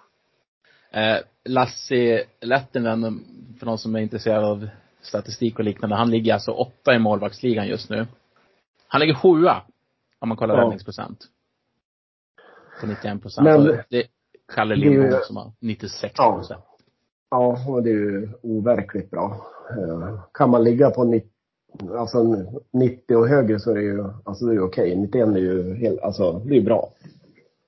[0.90, 3.24] Eh, Lassi Lettinen,
[3.59, 4.68] för någon som är intresserad av
[5.03, 8.07] statistik och liknande, han ligger alltså åtta i målvaktsligan just nu.
[8.88, 9.62] Han ligger sjua,
[10.18, 10.62] om man kollar Ja.
[10.62, 11.18] räddningsprocent.
[12.83, 13.45] På 91 procent.
[13.45, 14.05] Men- Det är
[14.55, 16.37] Kalle Det är ju- Lindholm som har 96 Ja.
[16.37, 16.64] procent.
[17.30, 19.47] Ja, och det är ju overkligt bra.
[19.70, 21.28] Eh, Kan man ligga på 90,
[21.97, 24.97] alltså 90 och högre så är det ju, alltså det är okej.
[24.97, 26.91] 91 är ju helt, alltså det är ju bra.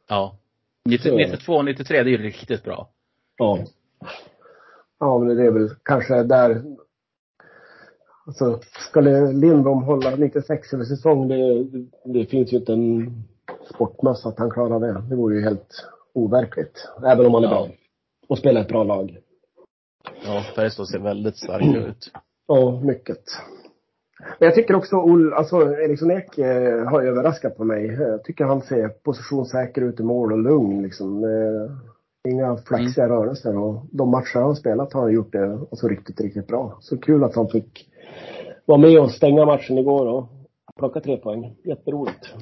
[0.08, 0.36] Ja.
[0.84, 1.24] 90, Så är det.
[1.24, 2.88] 92 och 93, det är ju riktigt bra.
[3.38, 3.58] Ja.
[5.00, 6.62] Ja, men det är väl kanske där,
[8.26, 8.60] alltså
[8.90, 11.64] skulle Lindblom hålla 96 över säsong, det,
[12.04, 13.22] det finns ju inte en
[13.74, 15.02] sportmössa att han klarar det.
[15.08, 16.88] Det vore ju helt overkligt.
[17.06, 17.54] Även om han är Ja.
[17.54, 17.68] bra.
[18.28, 19.18] Och spelar ett bra lag.
[20.26, 22.10] Ja, Färjestad ser väldigt starka ut.
[22.48, 23.18] Ja, mycket.
[24.38, 27.86] Men jag tycker också Ol, alltså Eriksson Ek eh, har överraskat på mig.
[27.86, 31.24] Jag tycker han ser positionssäker ut i mål och lugn liksom.
[31.24, 35.88] Eh, inga flaxiga rörelser och de matcher han har spelat har han gjort det alltså,
[35.88, 36.76] riktigt, riktigt bra.
[36.80, 37.90] Så kul att han fick
[38.66, 40.24] vara med och stänga matchen igår och
[40.78, 41.56] plocka tre poäng.
[41.64, 42.34] Jätteroligt.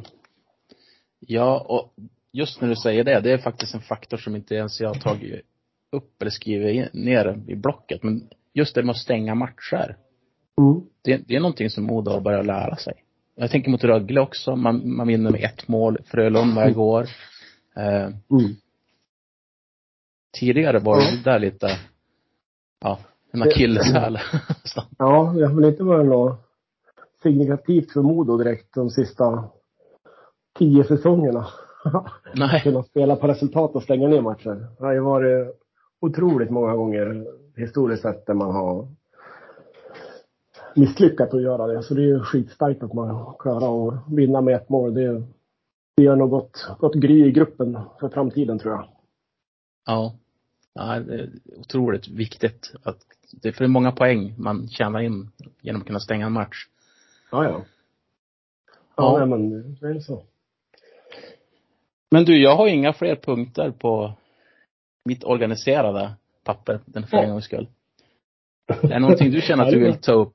[1.27, 1.95] Ja, och
[2.33, 4.95] just när du säger det, det är faktiskt en faktor som inte ens jag har
[4.95, 5.41] tagit
[5.93, 8.03] upp eller skrivit ner i blocket.
[8.03, 9.97] Men just det med att stänga matcher.
[10.59, 10.81] Mm.
[11.03, 12.95] Det, det är någonting som Modo har börjat lära sig.
[13.35, 14.57] Jag tänker mot Rögle också.
[14.57, 15.99] Man, man vinner med ett mål.
[16.05, 17.07] Frölunda igår.
[17.77, 18.55] Eh, Mm.
[20.39, 21.67] tidigare var det där lite,
[22.81, 22.99] ja,
[23.33, 24.19] en akilleshäl.
[24.99, 26.39] Ja, det har väl inte varit något
[27.23, 29.49] signifikativt för Modo direkt de sista
[30.59, 31.47] tio säsongerna.
[32.35, 32.61] Nej.
[32.63, 34.67] Kunna spela på resultat och stänga ner matcher.
[34.79, 35.57] Det har ju varit
[36.01, 37.27] otroligt många gånger
[37.57, 38.89] historiskt sett där man har
[40.77, 41.83] misslyckats att göra det.
[41.83, 44.95] Så det är ju skitstarkt att man klarar att vinna med ett mål.
[44.95, 45.23] Det,
[45.97, 48.89] det gör nog gott, gott gry i gruppen för framtiden tror jag.
[49.87, 50.15] Ja.
[50.75, 52.99] ja det är otroligt viktigt att
[53.43, 55.31] det är för många poäng man tjänar in
[55.61, 56.67] genom att kunna stänga en match.
[57.31, 57.51] Ja, ja.
[57.51, 57.63] Ja,
[58.97, 59.19] Ja.
[59.19, 60.23] Nej, men det är så.
[62.13, 64.13] Men du, jag har inga fler punkter på
[65.05, 66.11] mitt organiserade
[66.45, 67.69] papper den för en gångs skull.
[68.83, 70.35] Är det någonting du känner att du vill ta upp?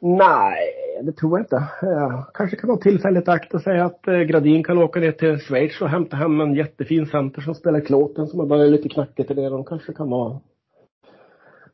[0.00, 1.68] Nej, det tror jag inte.
[1.82, 5.38] Jag kanske kan ha tillfälligt akt och säga att eh, Gradin kan åka ner till
[5.38, 9.30] Schweiz och hämta hem en jättefin center som spelar klåten som har börjat lite knackigt
[9.30, 9.48] i det.
[9.48, 10.40] De kanske kan vara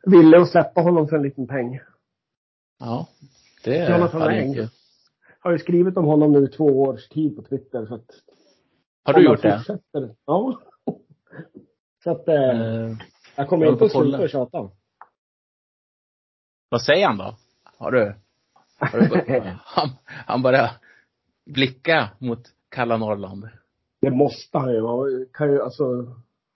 [0.07, 1.81] villiga att släppa honom för en liten peng.
[2.81, 3.07] Ja.
[3.65, 4.49] Det Jonathan hade Eng.
[4.49, 4.69] inte-
[5.47, 8.11] Har ju skrivit om honom nu i två års tid på Twitter så att
[9.05, 9.59] Har du han gjort det?
[9.59, 10.61] fortsätter- Ja.
[12.05, 12.97] Så att eh, Eh,
[13.37, 14.71] jag kommer jag inte att sluta tjata.
[16.69, 17.37] vad säger han då?
[17.79, 18.15] Har du?
[18.79, 20.71] Har du han, han börjar
[21.45, 23.49] blicka mot kalla Norrland.
[24.01, 25.09] Det måste han ju vara.
[25.33, 25.85] Kan ju, alltså,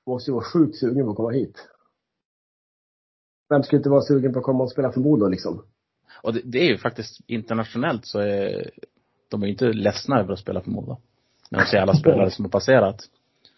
[0.06, 1.68] måste ju vara sjukt sugen på att komma hit.
[3.48, 5.62] Vem skulle inte vara sugen på att komma och spela för Modo liksom?
[6.22, 8.70] Och det, det är ju faktiskt internationellt så är
[9.30, 10.96] de är ju inte ledsna över att spela för Modo.
[11.50, 13.00] När de ser alla spelare som har passerat.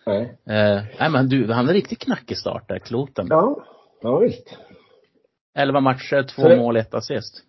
[0.06, 0.22] Nej.
[0.46, 3.26] Eh, nej men du, han är riktigt knackig start där, Kloten.
[3.30, 3.64] Ja,
[4.02, 4.58] ja visst.
[5.54, 7.42] 11 matcher, två det- mål, ett assist.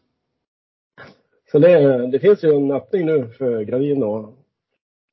[1.52, 4.30] Så det, det finns ju en öppning nu för Gradin att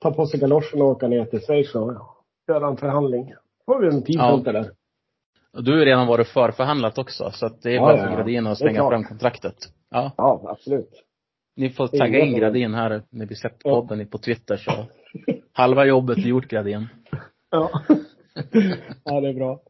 [0.01, 1.93] ta på sig galoscherna och åka ner till Schweiz och
[2.49, 3.35] göra en förhandling.
[3.67, 4.71] Får vi en teamcenter där.
[5.53, 8.11] Och du har redan varit förförhandlat också, så att det är Ja, bara ja, för
[8.11, 8.17] ja.
[8.17, 9.55] Gradin att slänga fram kontraktet.
[9.91, 10.13] Ja.
[10.17, 11.05] Ja, absolut.
[11.57, 12.39] Ni får tagga in.
[12.39, 13.71] Gradin här när vi släppt Ja.
[13.81, 14.71] podden på Twitter så
[15.53, 16.89] halva jobbet är gjort Gradin.
[17.51, 17.71] Ja.
[19.05, 19.61] ja, det är bra.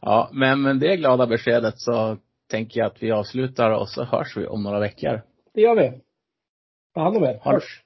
[0.00, 2.16] Ja, men med det glada beskedet så
[2.50, 5.22] tänker jag att vi avslutar och så hörs vi om några veckor.
[5.54, 6.00] Det gör vi.
[6.94, 7.40] Ta hand om er.
[7.42, 7.83] Hörs.